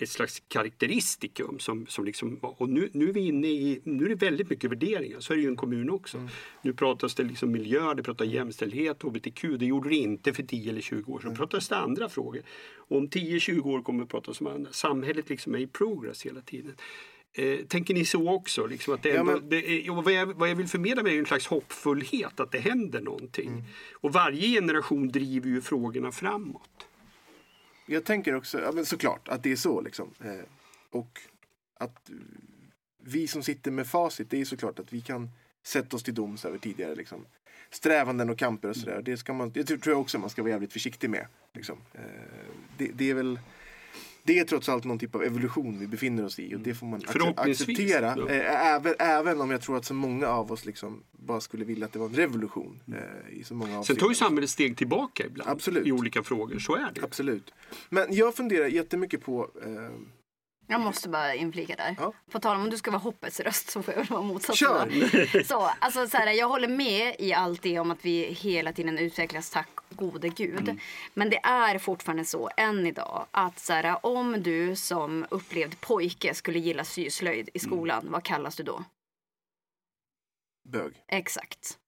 [0.00, 4.08] ett slags karaktäristikum som, som liksom, och nu, nu är vi inne i, nu är
[4.08, 6.18] det väldigt mycket värderingar, så är det ju en kommun också.
[6.18, 6.30] Mm.
[6.62, 10.70] Nu pratas det liksom miljö, det pratas jämställdhet, hbtq, det gjorde det inte för 10
[10.70, 11.28] eller 20 år sedan.
[11.28, 11.36] Mm.
[11.36, 12.42] pratas det andra frågor.
[12.76, 14.72] Och om 10-20 år kommer det pratas om andra.
[14.72, 16.74] Samhället liksom är i progress hela tiden.
[17.38, 18.66] Eh, tänker ni så också?
[18.66, 19.48] Liksom att det ändå, ja, men...
[19.48, 22.58] det är, vad, jag, vad jag vill förmedla med är en slags hoppfullhet, att det
[22.58, 23.48] händer någonting.
[23.48, 23.64] Mm.
[23.92, 26.86] Och varje generation driver ju frågorna framåt.
[27.86, 29.80] Jag tänker också, ja, men såklart, att det är så.
[29.80, 30.14] Liksom.
[30.20, 30.44] Eh,
[30.90, 31.20] och
[31.74, 32.10] att
[33.02, 35.30] vi som sitter med facit, det är såklart att vi kan
[35.62, 37.26] sätta oss till doms över tidigare liksom,
[37.70, 39.02] strävanden och kamper och sådär.
[39.04, 41.26] Det, ska man, det tror jag också man ska vara jävligt försiktig med.
[41.54, 41.78] Liksom.
[41.92, 42.02] Eh,
[42.78, 43.38] det, det, är väl
[44.28, 46.86] det är trots allt någon typ av evolution vi befinner oss i och det får
[46.86, 47.02] man
[47.36, 48.08] acceptera.
[48.08, 51.86] Eh, även, även om jag tror att så många av oss liksom bara skulle vilja
[51.86, 52.80] att det var en revolution.
[52.88, 55.86] Eh, i så många Sen tar ju samhället steg tillbaka ibland Absolut.
[55.86, 57.02] i olika frågor, så är det.
[57.02, 57.54] Absolut.
[57.88, 59.70] Men jag funderar jättemycket på eh,
[60.70, 61.96] jag måste bara inflika där.
[61.98, 62.12] Ja.
[62.30, 64.68] På tal om om du ska vara hoppets röst så får jag väl vara motsatsen.
[64.68, 65.42] Kör!
[65.42, 68.98] Så, alltså, så här, jag håller med i allt det om att vi hela tiden
[68.98, 70.60] utvecklas, tack gode gud.
[70.60, 70.78] Mm.
[71.14, 76.34] Men det är fortfarande så än idag att så här, om du som upplevd pojke
[76.34, 78.12] skulle gilla syslöjd i skolan, mm.
[78.12, 78.84] vad kallas du då?
[80.68, 80.92] Bög.
[81.08, 81.78] Exakt.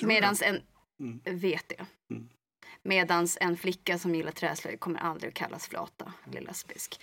[0.00, 0.62] Medans en...
[1.00, 1.20] Mm.
[1.24, 1.86] Vet det.
[2.10, 2.28] Mm.
[2.86, 7.00] Medan en flicka som gillar träslöjd kommer aldrig att kallas flata eller lesbisk.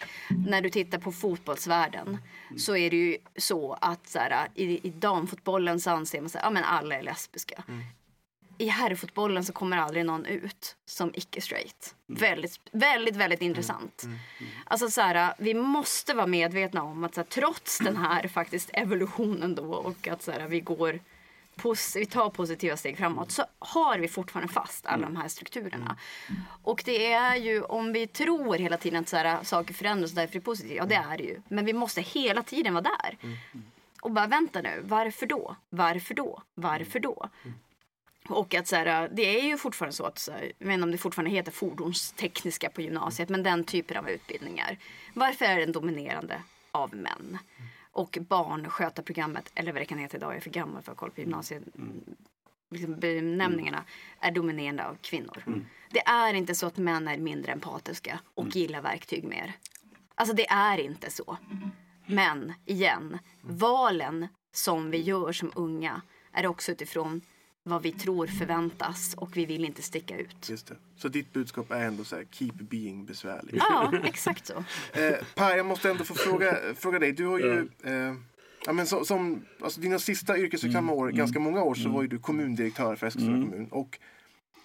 [0.48, 2.18] När du tittar på fotbollsvärlden
[2.58, 6.56] så är det ju så att så här, i, i damfotbollen så anser man att
[6.56, 7.64] ja, alla är lesbiska.
[7.68, 7.84] Mm.
[8.58, 11.96] I herrfotbollen så kommer aldrig någon ut som icke-straight.
[12.10, 12.22] Mm.
[12.22, 14.04] Väldigt, väldigt, väldigt intressant.
[14.04, 14.18] Mm.
[14.40, 14.52] mm.
[14.66, 18.70] Alltså så här, vi måste vara medvetna om att så här, trots den här faktiskt
[18.74, 21.00] evolutionen då och att så här, vi går
[21.96, 25.98] vi tar positiva steg framåt så har vi fortfarande fast alla de här strukturerna.
[26.64, 30.16] Och det är ju om vi tror hela tiden att så här, saker förändras och
[30.16, 30.78] därför är det positivt.
[30.78, 31.42] Ja det är det ju.
[31.48, 33.18] Men vi måste hela tiden vara där.
[34.02, 35.56] Och bara vänta nu, varför då?
[35.70, 36.42] Varför då?
[36.54, 37.30] Varför då?
[38.30, 40.84] Och att så här, det är ju fortfarande så att, så här, jag vet inte
[40.84, 44.78] om det fortfarande heter fordonstekniska på gymnasiet, men den typen av utbildningar.
[45.14, 46.42] Varför är den dominerande
[46.72, 47.38] av män?
[47.92, 51.12] Och barnskötarprogrammet, eller vad det kan heta idag, jag är för gammal för att kolla
[51.12, 51.64] på gymnasiet.
[51.76, 52.16] Mm.
[52.70, 53.76] Liksom mm.
[54.20, 55.44] är dominerande av kvinnor.
[55.48, 55.66] Mm.
[55.90, 58.52] Det är inte så att män är mindre empatiska och mm.
[58.56, 59.54] gillar verktyg mer.
[60.16, 61.38] Alltså det är inte så.
[62.06, 67.22] Men igen, valen som vi gör som unga är också utifrån
[67.64, 70.50] vad vi tror förväntas och vi vill inte sticka ut.
[70.50, 70.76] Just det.
[70.96, 73.56] Så ditt budskap är ändå så här, keep being besvärlig.
[73.70, 74.54] Ja, exakt så.
[74.94, 77.12] eh, per, jag måste ändå få fråga, fråga dig.
[77.12, 78.16] Du har ju, eh,
[78.66, 81.18] ja, men så, som, alltså dina sista yrkesverksamma år, mm.
[81.18, 81.94] ganska många år, så mm.
[81.94, 83.50] var ju du kommundirektör för Eskilstuna mm.
[83.50, 83.68] kommun.
[83.72, 84.00] Och,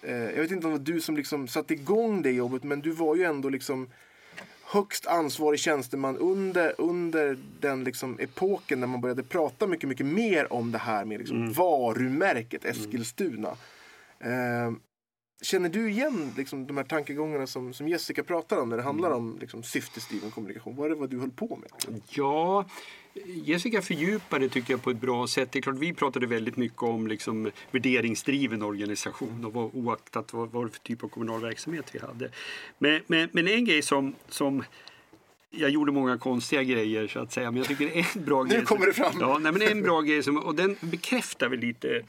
[0.01, 2.81] eh, jag vet inte om det var du som liksom satte igång det jobbet, men
[2.81, 3.89] du var ju ändå liksom
[4.69, 10.53] högst ansvarig tjänsteman under, under den liksom epoken när man började prata mycket, mycket mer
[10.53, 11.53] om det här med liksom mm.
[11.53, 13.57] varumärket Eskilstuna.
[14.19, 14.67] Mm.
[14.67, 14.79] Eh,
[15.41, 19.07] känner du igen liksom, de här tankegångarna som, som Jessica pratar om när det handlar
[19.07, 19.19] mm.
[19.19, 20.75] om liksom, syftesdriven kommunikation?
[20.75, 22.01] Vad är det vad du höll på med?
[22.09, 22.65] Ja,
[23.25, 25.51] Jessica fördjupade tycker jag på ett bra sätt.
[25.51, 30.51] Det är klart, vi pratade väldigt mycket om liksom, värderingsdriven organisation och vad, oaktat vad,
[30.51, 32.29] vad för typ av kommunal verksamhet vi hade.
[32.77, 34.63] Men, men, men en grej som, som
[35.49, 38.59] jag gjorde många konstiga grejer så att säga, men jag tycker en bra grej.
[38.59, 39.13] Nu kommer det fram!
[39.19, 42.03] Ja, nej, men en bra grej som, och den bekräftar väl lite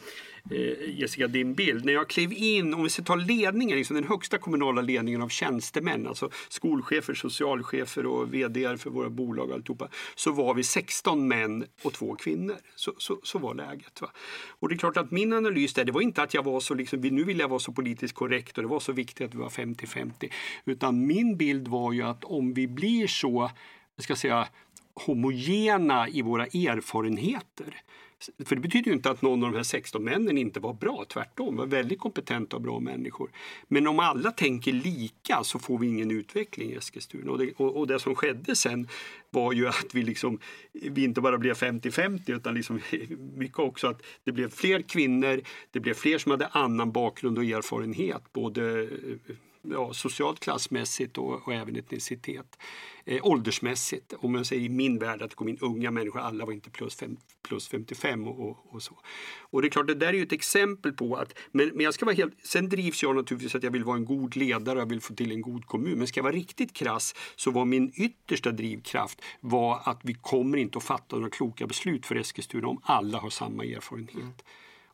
[0.50, 1.84] Eh, Jessica din bild.
[1.84, 5.28] När jag klev in, om vi ska ta ledningen, liksom den högsta kommunala ledningen av
[5.28, 11.28] tjänstemän, alltså skolchefer, socialchefer och vd för våra bolag och alltihopa, så var vi 16
[11.28, 12.56] män och två kvinnor.
[12.76, 14.00] Så, så, så var läget.
[14.00, 14.10] Va?
[14.48, 16.74] Och det är klart att min analys där, det var inte att jag var så,
[16.74, 19.38] liksom, nu vill jag vara så politiskt korrekt och det var så viktigt att vi
[19.38, 20.32] var 50-50.
[20.64, 23.50] Utan min bild var ju att om vi blir så,
[23.96, 24.48] jag ska säga,
[25.06, 27.82] homogena i våra erfarenheter
[28.44, 31.04] för det betyder ju inte att någon av de här 16 männen inte var bra,
[31.08, 33.30] tvärtom, var väldigt kompetenta och bra människor.
[33.68, 37.30] Men om alla tänker lika så får vi ingen utveckling i Eskilstuna.
[37.30, 38.88] Och det, och, och det som skedde sen
[39.30, 40.38] var ju att vi, liksom,
[40.72, 42.80] vi inte bara blev 50-50 utan liksom
[43.36, 45.40] mycket också att det blev fler kvinnor,
[45.70, 48.88] det blev fler som hade annan bakgrund och erfarenhet, både eh,
[49.72, 52.58] ja, socialt klassmässigt och, och även etnicitet.
[53.04, 56.44] Eh, åldersmässigt, om man säger i min värld att det kom in unga människor, alla
[56.44, 58.98] var inte plus, fem, plus 55 och, och, och, så.
[59.40, 61.94] Och det är klart, det där är ju ett exempel på att, men, men jag
[61.94, 64.88] ska vara helt, sen drivs jag naturligtvis att jag vill vara en god ledare, jag
[64.88, 65.98] vill få till en god kommun.
[65.98, 70.58] Men ska jag vara riktigt krass så var min yttersta drivkraft var att vi kommer
[70.58, 74.16] inte att fatta några kloka beslut för Eskilstuna om alla har samma erfarenhet.
[74.16, 74.34] Mm.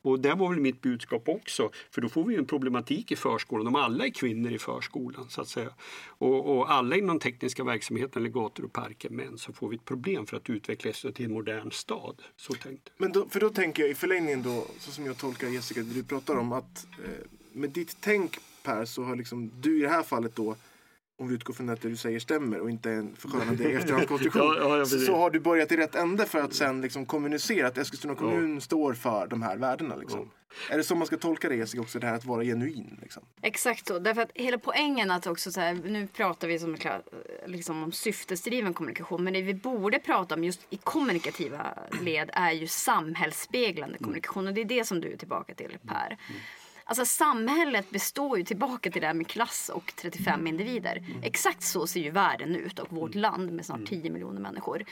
[0.04, 3.66] Och det var väl mitt budskap också, för då får vi en problematik i förskolan
[3.66, 5.70] om alla är kvinnor i förskolan så att säga.
[6.06, 9.84] Och, och alla inom tekniska verksamheten eller gator och parker män så får vi ett
[9.84, 12.22] problem för att utveckla Eslöv till en modern stad.
[12.36, 15.48] Så tänkte Men då, för då tänker jag i förlängningen då, så som jag tolkar
[15.48, 17.10] Jessica, det du pratar om att eh,
[17.52, 20.56] med ditt tänk Per så har liksom du i det här fallet då
[21.16, 24.42] om vi utgår från att det du säger stämmer och inte en förskönande efterhandskonstruktion.
[24.42, 27.66] ja, ja, så, så, har du börjat i rätt ände för att sen liksom kommunicera
[27.66, 28.60] att Eskilstuna kommun ja.
[28.60, 29.96] står för de här värdena.
[29.96, 30.30] Liksom.
[30.70, 32.98] Är det så man ska tolka det Jessica också, det här att vara genuin?
[33.02, 33.22] Liksom?
[33.42, 36.76] Exakt så, därför att hela poängen att också så här, nu pratar vi som,
[37.46, 42.52] liksom om syftesdriven kommunikation, men det vi borde prata om just i kommunikativa led är
[42.52, 46.06] ju samhällsspeglande kommunikation och det är det som du är tillbaka till Per.
[46.06, 46.40] Mm.
[46.86, 50.46] Alltså samhället består ju tillbaka till det här med klass och 35 mm.
[50.46, 50.96] individer.
[50.96, 51.22] Mm.
[51.22, 53.22] Exakt så ser ju världen ut och vårt mm.
[53.22, 54.84] land med snart 10 miljoner människor.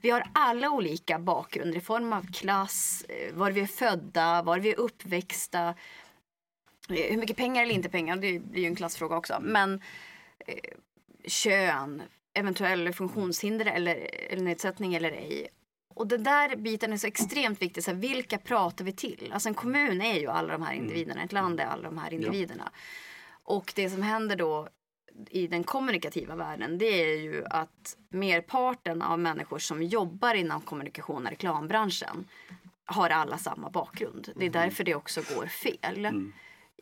[0.00, 4.58] Vi har alla olika bakgrunder i form av klass, eh, var vi är födda, var
[4.58, 5.74] vi är uppväxta.
[6.88, 9.38] Eh, hur mycket pengar eller inte pengar, det blir ju en klassfråga också.
[9.40, 9.80] Men
[10.46, 10.54] eh,
[11.26, 12.02] kön,
[12.34, 13.94] eventuell funktionshinder eller,
[14.30, 15.48] eller nedsättning eller ej.
[15.94, 17.84] Och den där biten är så extremt viktig.
[17.84, 19.30] Så här, vilka pratar vi till?
[19.32, 20.84] Alltså en kommun är ju alla de här mm.
[20.84, 21.22] individerna.
[21.22, 22.70] Ett land är alla de här individerna.
[22.74, 22.80] Ja.
[23.42, 24.68] Och det som händer då
[25.30, 31.24] i den kommunikativa världen det är ju att merparten av människor som jobbar inom kommunikation
[31.24, 32.28] och reklambranschen
[32.84, 34.22] har alla samma bakgrund.
[34.36, 34.52] Det är mm.
[34.52, 36.04] därför det också går fel.
[36.04, 36.32] Mm.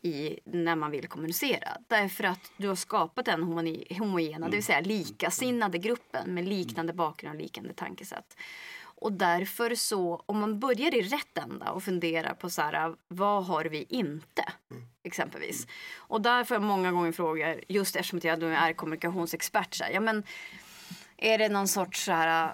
[0.05, 1.67] I, när man vill kommunicera.
[1.87, 4.61] Därför att du har skapat den homogena, det vill mm.
[4.61, 8.37] säga likasinnade gruppen med liknande bakgrund och liknande tankesätt.
[9.03, 13.45] Och därför så, om man börjar i rätt ända och funderar på så här, vad
[13.45, 14.45] har vi inte?
[14.71, 14.83] Mm.
[15.03, 15.67] Exempelvis.
[15.95, 19.99] Och där får jag många gånger frågor, just eftersom jag är kommunikationsexpert, så här, ja
[19.99, 20.23] men
[21.17, 22.53] är det någon sorts så här,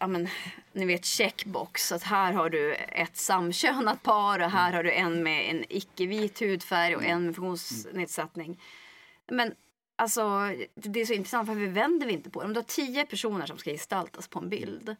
[0.00, 0.28] ja men,
[0.72, 5.22] ni vet checkbox, att här har du ett samkönat par och här har du en
[5.22, 8.60] med en icke-vit hudfärg och en med funktionsnedsättning.
[9.30, 9.54] Men
[9.96, 12.46] alltså, det är så intressant för vi vänder vi inte på det.
[12.46, 14.96] Om du har tio personer som ska gestaltas på en bild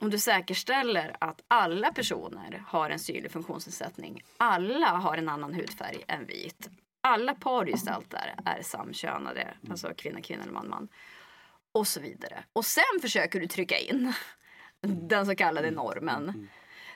[0.00, 6.04] om du säkerställer att alla personer har en synlig funktionsnedsättning, alla har en annan hudfärg
[6.08, 6.68] än vit,
[7.00, 10.88] alla pargestalter är samkönade, alltså kvinna, kvinna eller man, man
[11.72, 12.44] och så vidare.
[12.52, 14.12] Och sen försöker du trycka in
[14.80, 16.48] den så kallade normen.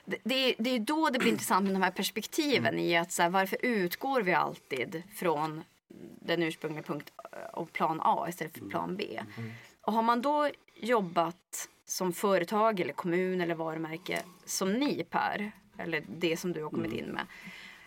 [0.05, 3.21] Det, det, det är då det blir intressant med de här perspektiven i att så
[3.21, 5.63] här, varför utgår vi alltid från
[6.21, 9.21] den ursprungliga punkt eh, och plan A istället för plan B?
[9.81, 16.03] Och har man då jobbat som företag eller kommun eller varumärke som ni Per, eller
[16.07, 17.05] det som du har kommit mm.
[17.05, 17.25] in med,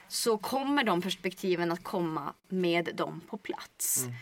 [0.08, 4.02] så kommer de perspektiven att komma med dem på plats.
[4.02, 4.14] Mm.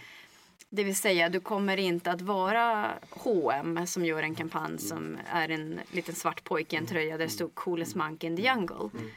[0.69, 4.79] Det vill säga, du kommer inte att vara H&M som gör en kampanj mm.
[4.79, 8.37] som är en liten svart pojke i en tröja där det står Coolest Monkey in
[8.37, 8.91] the Jungle.
[8.95, 9.11] Mm.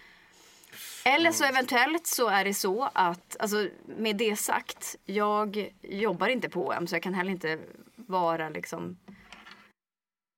[1.05, 6.49] Eller så eventuellt så är det så att, alltså med det sagt, jag jobbar inte
[6.49, 7.59] på H&M så jag kan heller inte
[7.95, 8.97] vara liksom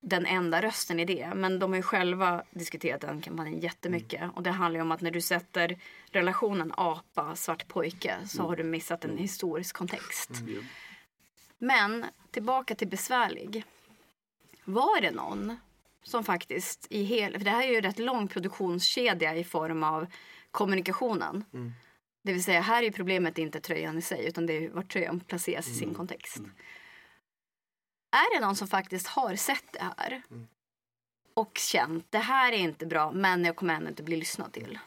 [0.01, 1.31] den enda rösten i det.
[1.35, 4.21] Men de har ju själva diskuterat den kampanjen jättemycket.
[4.21, 4.35] Mm.
[4.35, 5.79] Och det handlar om att när du sätter
[6.11, 10.29] relationen apa, svart pojke så har du missat en historisk kontext.
[10.29, 10.63] Mm.
[11.57, 13.63] Men tillbaka till besvärlig.
[14.65, 15.57] Var det någon
[16.03, 19.83] som faktiskt i hela, för det här är ju en rätt lång produktionskedja i form
[19.83, 20.07] av
[20.51, 21.43] kommunikationen.
[21.53, 21.73] Mm.
[22.23, 25.19] Det vill säga här är problemet inte tröjan i sig utan det är var tröjan
[25.19, 25.95] placeras i sin mm.
[25.95, 26.41] kontext.
[28.11, 30.47] Är det någon som faktiskt har sett det här mm.
[31.33, 34.79] och känt det här är inte bra men jag kommer ändå inte bli lyssnad till.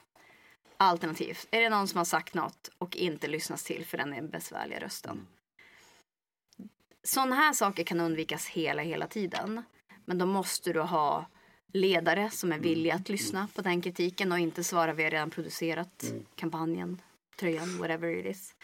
[0.76, 4.22] Alternativt, är det någon som har sagt något och inte lyssnas till för den är
[4.22, 5.10] besvärliga rösten.
[5.10, 5.26] Mm.
[7.02, 9.62] Sådana här saker kan undvikas hela, hela tiden.
[10.04, 11.26] Men då måste du ha
[11.72, 12.68] ledare som är mm.
[12.68, 13.48] villiga att lyssna mm.
[13.48, 16.24] på den kritiken och inte svara vi har redan producerat mm.
[16.34, 17.02] kampanjen,
[17.36, 18.54] tröjan, whatever it is.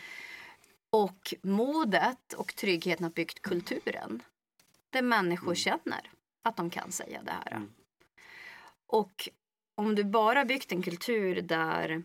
[0.90, 4.22] Och modet och tryggheten att byggt kulturen
[4.90, 5.56] där människor mm.
[5.56, 6.10] känner
[6.42, 7.50] att de kan säga det här.
[7.50, 7.70] Mm.
[8.86, 9.28] Och
[9.74, 12.02] om du bara byggt en kultur där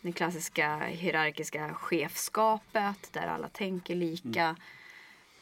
[0.00, 4.42] det klassiska hierarkiska chefskapet, där alla tänker lika.
[4.42, 4.56] Mm.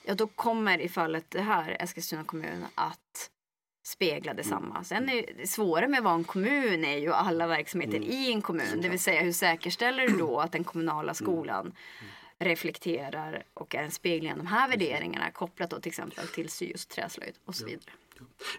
[0.05, 3.31] Ja, då kommer i fallet det här, Eskilstuna kommun, att
[3.87, 4.75] spegla detsamma.
[4.75, 4.85] Mm.
[4.85, 8.09] Sen är det svåra med att vara en kommun är ju alla verksamheter mm.
[8.11, 8.81] i en kommun.
[8.81, 11.73] Det vill säga hur säkerställer du då att den kommunala skolan
[12.39, 16.91] reflekterar och är en spegling av de här värderingarna kopplat då till exempel till syjust
[16.91, 17.93] träslöjd och så vidare.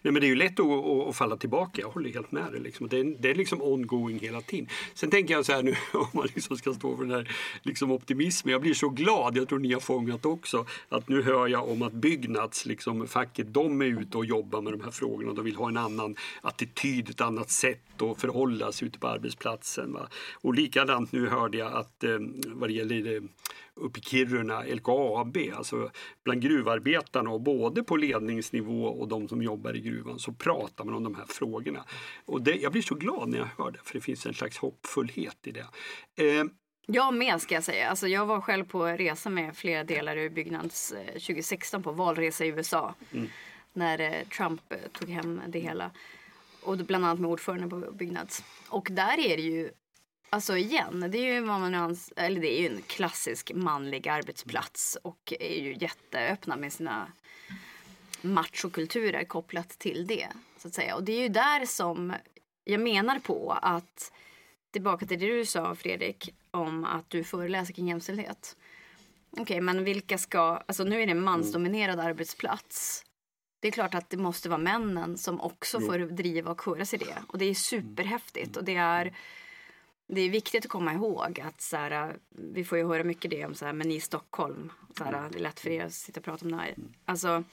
[0.02, 2.52] Nej, men det är ju lätt att, att, att falla tillbaka, jag håller helt med
[2.52, 2.62] dig.
[2.62, 2.88] Liksom.
[2.88, 4.68] Det, är, det är liksom ongoing hela tiden.
[4.94, 7.92] Sen tänker jag så här nu om man liksom ska stå för den här liksom
[7.92, 8.52] optimismen.
[8.52, 11.82] Jag blir så glad, jag tror ni har fångat också, att nu hör jag om
[11.82, 15.34] att Byggnads, liksom, facket, de är ute och jobbar med de här frågorna.
[15.34, 19.94] De vill ha en annan attityd, ett annat sätt att förhålla sig ute på arbetsplatsen.
[19.94, 20.08] Va?
[20.34, 23.22] Och likadant nu hörde jag att eh, vad det gäller eh,
[23.76, 25.92] uppe i Kiruna, LKAB, alltså
[26.24, 30.96] bland gruvarbetarna och både på ledningsnivå och de som jobbar i gruvan så pratar man
[30.96, 31.86] om de här frågorna.
[32.26, 34.58] Och det, jag blir så glad när jag hör det för det finns en slags
[34.58, 35.68] hoppfullhet i det.
[36.16, 36.46] Eh,
[36.88, 37.90] jag med ska jag säga.
[37.90, 42.48] Alltså jag var själv på resa med flera delar ur Byggnads 2016 på valresa i
[42.48, 42.96] USA.
[43.12, 43.30] Mm.
[43.74, 45.92] När eh, Trump eh, tog hem det hela.
[46.62, 48.44] Och bland annat med ordförande på Byggnads.
[48.70, 49.70] Och där är det ju
[50.30, 51.38] Alltså igen, det är ju
[52.16, 57.12] eller det är ju en klassisk manlig arbetsplats och är ju jätteöppna med sina
[58.22, 60.28] machokulturer kopplat till det.
[60.58, 60.96] Så att säga.
[60.96, 62.14] Och det är ju där som
[62.64, 64.12] jag menar på att
[64.72, 68.58] tillbaka till det du sa Fredrik om att du föreläser kring jämställdhet.
[69.32, 73.04] Okej, okay, men vilka ska, alltså nu är det en mansdominerad arbetsplats.
[73.60, 77.00] Det är klart att det måste vara männen som också får driva och köra sig
[77.00, 77.16] det.
[77.28, 79.14] Och det är superhäftigt och det är
[80.08, 83.46] det är viktigt att komma ihåg att så här, vi får ju höra mycket det
[83.46, 84.72] om så här, men i Stockholm.
[84.98, 86.76] Så här, det är lätt för er att sitta och prata om det här.
[87.06, 87.44] Alltså,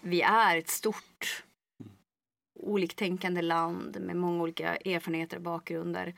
[0.00, 1.44] vi är ett stort
[2.58, 6.14] oliktänkande land med många olika erfarenheter och bakgrunder.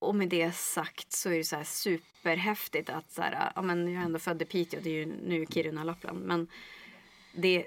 [0.00, 4.02] Och med det sagt så är det så superhäftigt att så här, ja men jag
[4.02, 6.24] är ändå född i Piteå, det är ju nu Kiruna, Lappland.
[6.24, 6.48] Men
[7.34, 7.66] det,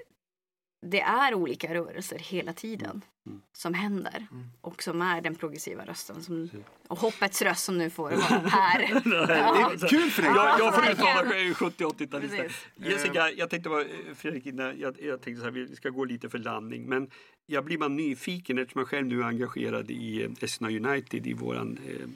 [0.82, 3.40] det är olika rörelser hela tiden mm.
[3.52, 4.46] som händer mm.
[4.60, 6.50] och som är den progressiva rösten som,
[6.88, 9.02] och hoppets röst som nu får vara här.
[9.04, 9.72] ja.
[9.88, 10.32] Kul för dig!
[10.34, 12.52] Jag, jag får utmana 70-80-talister.
[12.76, 16.38] Jessica, jag tänkte bara, Fredrik, jag, jag tänkte så här, vi ska gå lite för
[16.38, 17.10] landning, men
[17.46, 21.32] jag blir bara nyfiken eftersom jag själv nu är engagerad i eh, Eskilstuna United i
[21.32, 22.08] våran eh,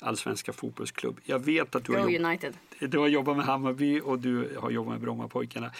[0.00, 1.20] allsvenska fotbollsklubb.
[1.24, 2.54] Jag vet att du Go har, United.
[2.78, 5.70] du har jobbat med Hammarby och du har jobbat med Brommapojkarna.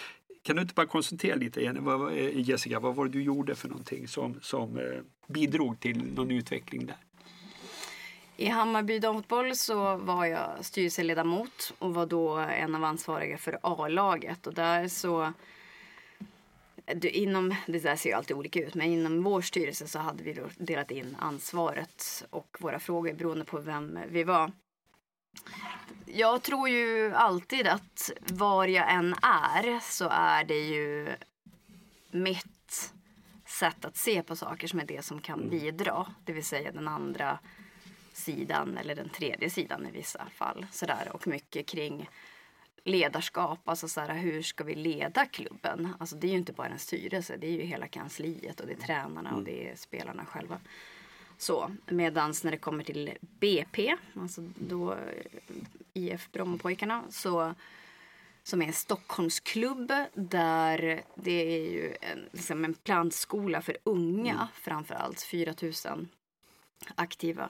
[0.47, 1.79] Kan du inte bara koncentrera lite Jenny?
[1.79, 4.83] vad, eh, Jessica, vad var det du gjorde för någonting som, som eh,
[5.27, 6.95] bidrog till någon utveckling där?
[8.37, 14.47] I Hammarby damfotboll så var jag styrelseledamot och var då en av ansvariga för A-laget.
[14.47, 15.33] Och där så
[16.95, 20.23] du, inom, det där ser ju alltid olika ut, men inom vår styrelse så hade
[20.23, 24.51] vi delat in ansvaret och våra frågor beroende på vem vi var.
[26.05, 31.15] Jag tror ju alltid att var jag än är så är det ju
[32.11, 32.93] mitt
[33.45, 36.05] sätt att se på saker som är det som kan bidra.
[36.25, 37.39] Det vill säga den andra
[38.13, 40.65] sidan eller den tredje sidan i vissa fall.
[40.71, 41.09] Sådär.
[41.13, 42.09] Och mycket kring
[42.83, 45.93] ledarskap, alltså så hur ska vi leda klubben?
[45.99, 48.73] Alltså det är ju inte bara en styrelse, det är ju hela kansliet och det
[48.73, 50.59] är tränarna och det är spelarna själva.
[51.37, 54.97] Så, medans när det kommer till BP, alltså då eh,
[55.93, 57.53] IF Brommapojkarna, så
[58.43, 64.47] som är en Stockholmsklubb där det är ju en, liksom en plantskola för unga mm.
[64.53, 66.07] framför allt, 4000
[66.95, 67.49] aktiva.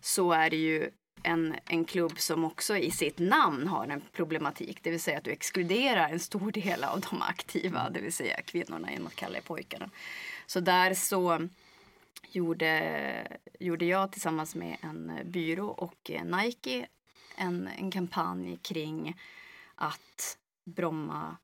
[0.00, 0.90] Så är det ju
[1.22, 4.78] en, en klubb som också i sitt namn har en problematik.
[4.82, 7.92] Det vill säga att du exkluderar en stor del av de aktiva, mm.
[7.92, 9.90] det vill säga kvinnorna genom att kalla det pojkarna.
[10.46, 11.48] Så där så
[12.28, 16.86] gjorde, gjorde jag tillsammans med en byrå och Nike
[17.36, 19.20] en, en kampanj kring
[19.74, 21.36] att Bromma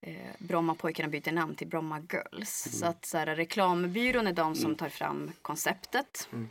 [0.00, 2.66] eh, Brommapojkarna byter namn till Bromma Girls.
[2.66, 2.78] Mm.
[2.78, 4.76] Så att så här, reklambyrån är de som mm.
[4.76, 6.28] tar fram konceptet.
[6.32, 6.48] Mm.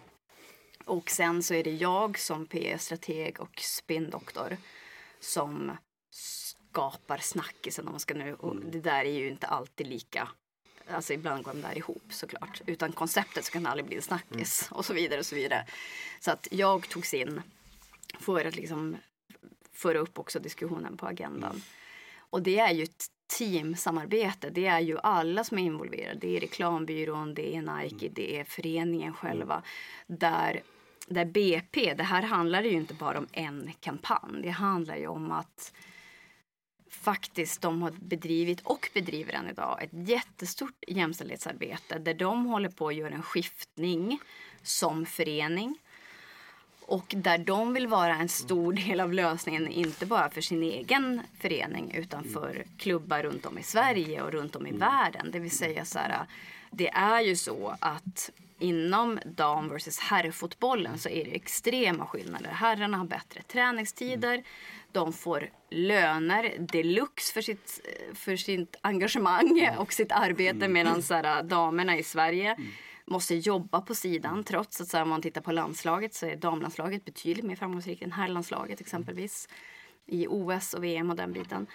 [0.86, 4.58] Och sen så är det jag som PR-strateg och spindoktor
[5.20, 5.78] som
[6.10, 8.34] skapar snackisen om man ska nu.
[8.34, 8.72] Och mm.
[8.72, 10.30] det där är ju inte alltid lika
[10.92, 12.62] Alltså ibland går de där ihop såklart.
[12.66, 14.78] Utan konceptet så kan det aldrig bli en snackis mm.
[14.78, 15.66] och så vidare och så vidare.
[16.20, 17.42] Så att jag togs in
[18.20, 18.98] för att liksom
[19.74, 21.52] föra upp också diskussionen på agendan.
[21.52, 21.62] Mm.
[22.18, 23.06] Och det är ju ett
[23.38, 24.50] teamsamarbete.
[24.50, 26.20] Det är ju alla som är involverade.
[26.20, 28.14] Det är reklambyrån, det är Nike, mm.
[28.14, 29.64] det är föreningen själva.
[30.08, 30.62] Där,
[31.08, 34.42] där BP, det här handlar ju inte bara om en kampanj.
[34.42, 35.74] Det handlar ju om att
[36.92, 42.88] faktiskt de har bedrivit och bedriver än idag ett jättestort jämställdhetsarbete där de håller på
[42.88, 44.20] att göra en skiftning
[44.62, 45.78] som förening
[46.92, 51.22] och där de vill vara en stor del av lösningen, inte bara för sin egen
[51.40, 55.32] förening utan för klubbar runt om i Sverige och runt om i världen.
[55.32, 56.26] Det vill säga så här,
[56.72, 58.30] det är ju så att
[58.60, 62.50] inom dam versus herrfotbollen så är det extrema skillnader.
[62.50, 64.44] Herrarna har bättre träningstider.
[64.92, 67.82] De får löner deluxe för sitt,
[68.14, 72.56] för sitt engagemang och sitt arbete medan så här, damerna i Sverige
[73.06, 74.44] måste jobba på sidan.
[74.44, 78.04] Trots att så här, om man tittar på landslaget så är damlandslaget betydligt mer framgångsrikt
[78.04, 79.48] än herrlandslaget exempelvis
[80.06, 81.68] i OS och VM och den biten.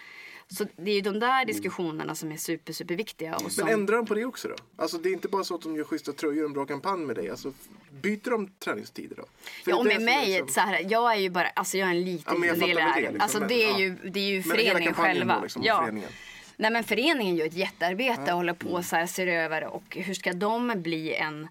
[0.49, 3.35] Så det är ju de där diskussionerna som är super, super viktiga.
[3.35, 4.55] Och som, Men ändrar de på det också då?
[4.75, 7.05] Alltså det är inte bara så att de gör schyssta tröjor och en bra kampanj
[7.05, 7.29] med dig.
[7.29, 7.53] Alltså
[8.01, 9.25] byter de träningstider då?
[9.63, 11.91] För ja, och med mig, liksom- så här, jag är ju bara, alltså jag är
[11.91, 13.01] en liten, Ja, del i det här.
[13.01, 13.79] liksom, alltså det är ja.
[13.79, 15.41] ju, det är ju Men föreningen själva.
[15.41, 15.79] liksom, ja.
[15.81, 16.09] föreningen.
[16.57, 20.13] Nej men föreningen gör ett jättearbete och håller på så här, ser över och hur
[20.13, 21.47] ska de bli en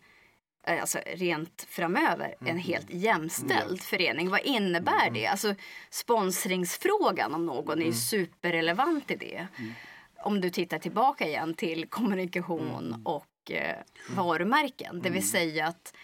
[0.67, 2.51] Alltså rent framöver, Mm.
[2.53, 4.31] en helt jämställd förening.
[4.31, 5.27] Vad innebär det?
[5.27, 5.55] Alltså
[5.91, 7.89] sponsringsfrågan om någon Mm.
[7.89, 9.47] är superrelevant i det.
[10.25, 13.07] Om du tittar tillbaka igen till kommunikation Mm.
[13.07, 13.77] och eh,
[14.11, 15.01] varumärken.
[15.03, 15.95] Det vill säga att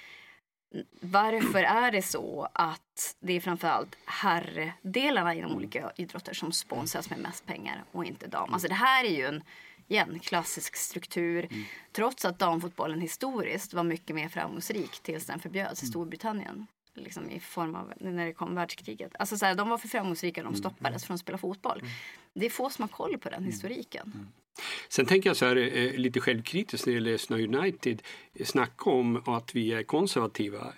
[1.00, 7.18] varför är det så att det är framförallt herrdelarna inom olika idrotter som sponsras med
[7.18, 8.52] mest pengar och inte dam?
[8.54, 9.42] Alltså det här är ju en
[9.88, 11.48] igen, klassisk struktur.
[11.92, 16.66] Trots att damfotbollen historiskt var mycket mer framgångsrik tills den förbjöds i Storbritannien.
[16.94, 19.12] Liksom i form av när det kom världskriget.
[19.18, 21.82] Alltså så här, de var för framgångsrika de stoppades från att spela fotboll.
[22.34, 24.32] Det är få som har koll på den historiken.
[24.88, 28.02] Sen tänker jag så här eh, lite självkritiskt när det gäller Snö United.
[28.44, 30.72] Snacka om att vi är konservativa,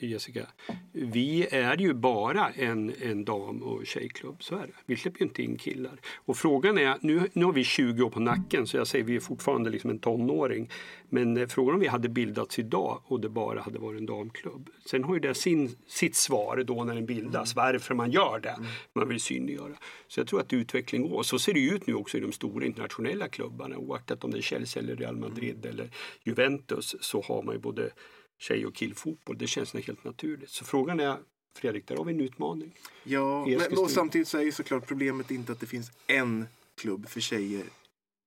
[0.00, 0.46] eh, Jessica.
[0.92, 4.72] Vi är ju bara en, en dam och tjejklubb, så är det.
[4.86, 6.00] Vi släpper ju inte in killar.
[6.14, 9.16] Och frågan är, nu, nu har vi 20 år på nacken så jag säger vi
[9.16, 10.70] är fortfarande liksom en tonåring.
[11.12, 14.70] Men eh, frågan om vi hade bildats idag och det bara hade varit en damklubb.
[14.86, 18.56] Sen har ju det sin, sitt svar då när den bildas, varför man gör det.
[18.92, 19.72] Man vill synliggöra.
[20.08, 21.22] Så jag tror att utveckling går.
[21.22, 23.76] Så ser det ut nu också i de stora internationella klubbarna.
[23.76, 25.90] Oaktat om det är Chelsea eller Real Madrid eller
[26.24, 27.90] Juventus så har man ju både
[28.38, 29.38] tjej och killfotboll.
[29.38, 30.50] Det känns helt naturligt.
[30.50, 31.16] Så frågan är,
[31.56, 32.74] Fredrik, där har vi en utmaning.
[33.04, 36.46] Ja, men, och samtidigt så är ju såklart problemet inte att det finns en
[36.80, 37.64] klubb för tjejer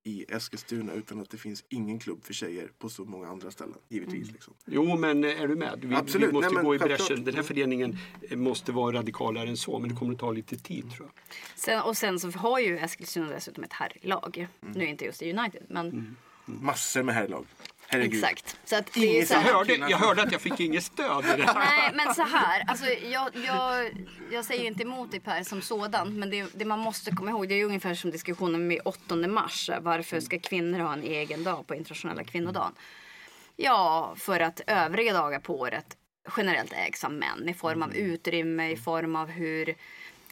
[0.06, 3.78] i Eskilstuna utan att det finns ingen klubb för tjejer på så många andra ställen.
[3.88, 4.32] Givetvis.
[4.32, 4.54] Liksom.
[4.66, 5.78] Jo, men eh, är du med?
[5.82, 6.28] Vi, Absolut.
[6.28, 7.24] vi måste Nej, men gå i bräschen.
[7.24, 7.98] Den här föreningen
[8.30, 11.34] eh, måste vara radikalare än så, men det kommer att ta lite tid tror jag.
[11.56, 14.48] Sen, och sen så har ju Eskilstuna dessutom ett herrlag.
[14.60, 17.46] Nu är inte just det United, men Massor med herrlag.
[17.88, 18.14] Herregud.
[18.24, 18.56] exakt.
[18.64, 21.24] Så att det är så Jag här, hörde, jag hörde att jag fick inget stöd
[21.24, 21.54] i det här.
[21.54, 22.64] Nej, men så här.
[22.66, 23.90] Alltså, jag, jag,
[24.32, 26.14] jag säger inte emot dig Per som sådant.
[26.14, 27.48] Men det, det man måste komma ihåg.
[27.48, 29.70] Det är ungefär som diskussionen med 8 mars.
[29.80, 32.72] Varför ska kvinnor ha en egen dag på internationella kvinnodagen?
[33.56, 35.96] Ja, för att övriga dagar på året
[36.36, 37.48] generellt ägs av män.
[37.48, 39.74] I form av utrymme, i form av hur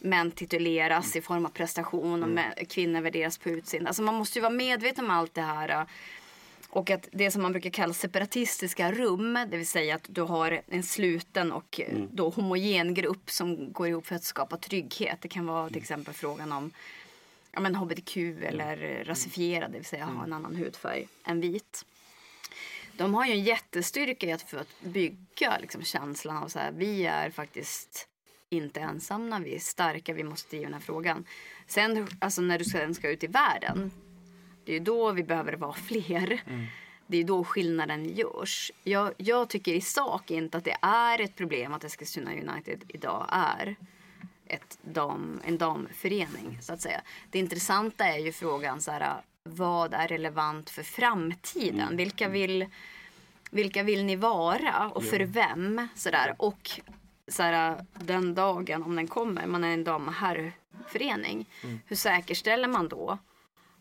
[0.00, 3.88] män tituleras, i form av prestation och mä- kvinnor värderas på utseende.
[3.90, 5.86] Alltså man måste ju vara medveten om allt det här.
[6.74, 10.62] Och att det som man brukar kalla separatistiska rum, det vill säga att du har
[10.66, 15.18] en sluten och eh, då homogen grupp som går ihop för att skapa trygghet.
[15.20, 16.70] Det kan vara till exempel frågan om
[17.52, 21.84] ja, men hbtq eller rasifierad, det vill säga ha en annan hudfärg än vit.
[22.96, 26.72] De har ju en jättestyrka i att för att bygga liksom, känslan av så här,
[26.72, 28.08] vi är faktiskt
[28.48, 31.24] inte ensamma, vi är starka, vi måste driva den här frågan.
[31.66, 33.90] Sen alltså, när du sen ska ut i världen,
[34.64, 36.42] det är då vi behöver vara fler.
[37.06, 38.72] Det är då skillnaden görs.
[38.82, 43.26] Jag, jag tycker i sak inte att det är ett problem att Eskilstuna United idag
[43.28, 43.76] är
[44.46, 46.58] ett dam, en damförening.
[46.60, 47.02] Så att säga.
[47.30, 51.96] Det intressanta är ju frågan så här, vad är relevant för framtiden?
[51.96, 52.66] Vilka, vill,
[53.50, 55.88] vilka vill ni vara och för vem?
[55.94, 56.34] Så där.
[56.38, 56.70] Och
[57.28, 61.46] så här, den dagen, om den kommer, man är en dam och herrförening.
[61.86, 63.18] Hur säkerställer man då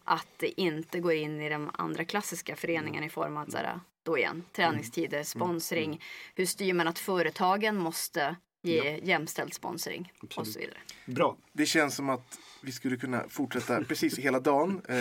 [0.03, 3.79] att det inte går in i de andra klassiska föreningarna i form av så här,
[4.03, 6.01] då igen, träningstider, sponsring.
[6.35, 10.77] Hur styr man att företagen måste ge jämställd sponsring och så vidare.
[11.05, 11.37] Bra.
[11.51, 14.95] Det känns som att vi skulle kunna fortsätta precis hela dagen eh,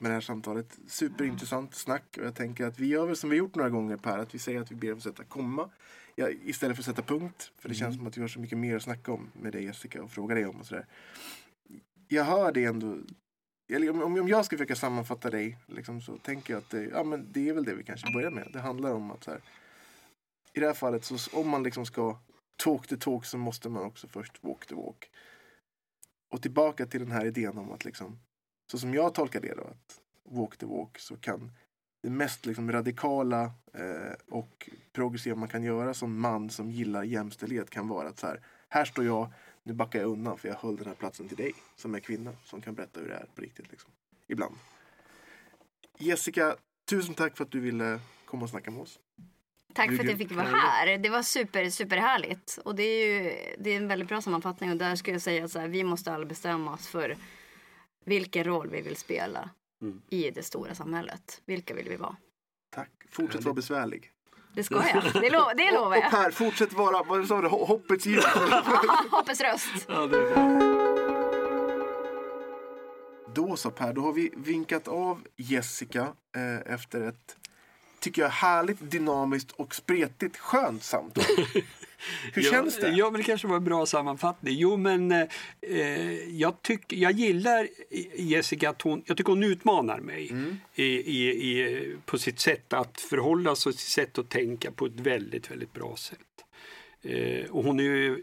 [0.00, 0.78] med det här samtalet.
[0.86, 4.18] Superintressant snack och jag tänker att vi gör väl som vi gjort några gånger Per,
[4.18, 5.70] att vi säger att vi ber att få sätta komma
[6.14, 7.52] ja, istället för att sätta punkt.
[7.58, 9.64] För det känns som att vi har så mycket mer att snacka om med dig
[9.64, 10.86] Jessica och fråga dig om och sådär.
[12.08, 12.96] Jag hör det ändå
[13.76, 17.32] om, om jag ska försöka sammanfatta dig liksom, så tänker jag att det, ja, men
[17.32, 18.48] det är väl det vi kanske börjar med.
[18.52, 19.40] Det handlar om att så här,
[20.52, 22.18] i det här fallet så om man liksom ska
[22.56, 25.10] talk the talk så måste man också först walk the walk.
[26.30, 28.18] Och tillbaka till den här idén om att liksom,
[28.70, 31.52] så som jag tolkar det då, att walk the walk så kan
[32.02, 33.42] det mest liksom radikala
[33.74, 38.26] eh, och progressiva man kan göra som man som gillar jämställdhet kan vara att så
[38.26, 39.32] här, här står jag,
[39.62, 42.32] nu backar jag undan för jag höll den här platsen till dig som är kvinna
[42.44, 43.70] som kan berätta hur det är på riktigt.
[43.70, 43.90] Liksom.
[44.26, 44.54] Ibland.
[45.98, 46.56] Jessica,
[46.88, 48.98] tusen tack för att du ville komma och snacka med oss.
[49.74, 50.98] Tack för att Du- jag fick vara här.
[50.98, 52.58] Det var super, superhärligt.
[52.64, 53.22] Och det är ju
[53.58, 54.70] det är en väldigt bra sammanfattning.
[54.70, 57.16] Och där skulle jag säga att så här, vi måste alla bestämma oss för
[58.04, 59.50] vilken roll vi vill spela
[59.82, 60.02] Mm.
[60.10, 61.42] i det stora samhället.
[61.44, 62.16] Vilka vill vi vara?
[62.70, 62.90] Tack.
[63.10, 64.10] Fortsätt vara besvärlig.
[64.54, 65.12] Det ska jag.
[65.22, 66.10] Det, lo- det lovar Och jag.
[66.10, 68.24] Per, fortsätt vara, vad sa du, Ho- hoppets ljus.
[69.10, 69.68] Hoppets röst.
[69.88, 70.48] Ja, det är bra.
[73.34, 76.02] Då så Per, då har vi vinkat av Jessica
[76.36, 77.36] eh, efter ett,
[78.00, 81.24] tycker jag, härligt, dynamiskt och spretigt skönt samtal.
[82.32, 82.88] Hur känns det?
[82.90, 84.54] Ja, men det kanske var en bra sammanfattning.
[84.58, 85.26] Jo, men eh,
[86.30, 87.68] jag, tyck, jag gillar
[88.16, 90.56] Jessica att hon, jag tycker hon utmanar mig Mm.
[90.74, 94.86] i, i, i, på sitt sätt att förhålla sig och sitt sätt att tänka på
[94.86, 96.18] ett väldigt, väldigt bra sätt.
[97.02, 98.22] Eh, och hon är ju,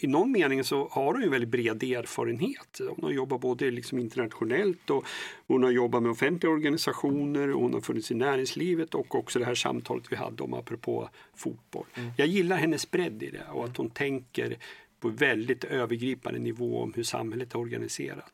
[0.00, 2.80] i någon mening så har hon ju väldigt bred erfarenhet.
[2.88, 5.04] Hon har jobbat både liksom internationellt och
[5.46, 9.44] hon har jobbat med offentliga organisationer och hon har funnits i näringslivet och också det
[9.44, 11.86] här samtalet vi hade om apropå fotboll.
[12.16, 14.56] Jag gillar hennes bredd i det och att hon tänker
[15.00, 18.32] på väldigt övergripande nivå om hur samhället är organiserat.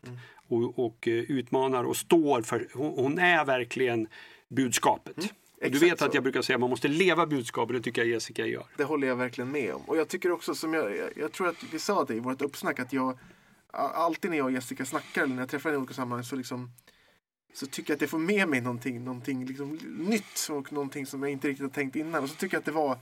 [0.49, 4.09] Och, och eh, utmanar och står för, hon, hon är verkligen
[4.49, 5.35] budskapet.
[5.65, 8.03] Och du Exakt vet att jag brukar säga att man måste leva budskapet, det tycker
[8.03, 8.67] jag Jessica gör.
[8.77, 9.83] Det håller jag verkligen med om.
[9.83, 12.79] Och jag tycker också som jag, jag, tror att vi sa det i vårt uppsnack
[12.81, 13.19] att jag
[13.73, 16.37] alltid när jag och Jessica snackar eller när jag träffar henne i olika sammanhang så
[16.37, 16.71] liksom
[17.55, 21.23] så tycker jag att jag får med mig någonting, någonting liksom nytt och någonting som
[21.23, 22.23] jag inte riktigt har tänkt innan.
[22.23, 22.99] Och så tycker jag att det var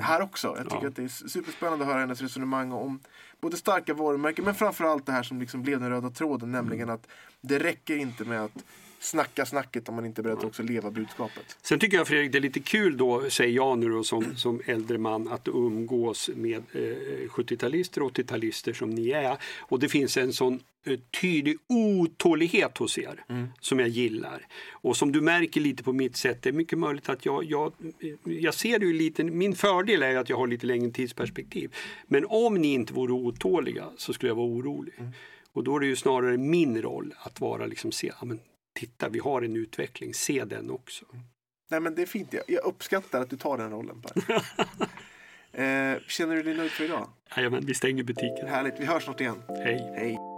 [0.00, 0.54] här också.
[0.56, 0.82] Jag tycker Mm.
[0.82, 0.88] Ja.
[0.88, 3.00] att det är superspännande att höra hennes resonemang om
[3.40, 6.52] både starka varumärken men framförallt det här som liksom blev den röda tråden.
[6.52, 7.06] Nämligen att
[7.40, 8.64] det räcker inte med att
[9.00, 11.56] snacka snacket om man inte är beredd att också leva budskapet.
[11.62, 14.60] Sen tycker jag Fredrik det är lite kul då, säger jag nu då som, som
[14.66, 19.36] äldre man, att umgås med eh, 70-talister och 80-talister som ni är.
[19.58, 23.24] Och det finns en sån eh, tydlig otålighet hos er
[23.60, 24.46] som jag gillar.
[24.70, 27.72] Och som du märker lite på mitt sätt, det är mycket möjligt att jag, jag,
[28.24, 31.74] jag ser det ju lite, min fördel är att jag har lite längre tidsperspektiv.
[32.06, 34.94] Men om ni inte vore otåliga så skulle jag vara orolig.
[35.52, 38.40] Och då är det ju snarare min roll att vara liksom se, ja, men
[38.78, 41.04] titta vi har en utveckling, se den också.
[41.70, 42.34] Nej men det är fint.
[42.46, 44.34] Jag, uppskattar att du tar den rollen Per.
[45.52, 47.08] eh, känner du dig nöjd för idag?
[47.36, 48.48] Jajamän, vi stänger butiken.
[48.48, 48.80] Härligt.
[48.80, 49.42] Vi hörs snart igen.
[49.48, 49.92] Hej.
[49.96, 50.37] Hej.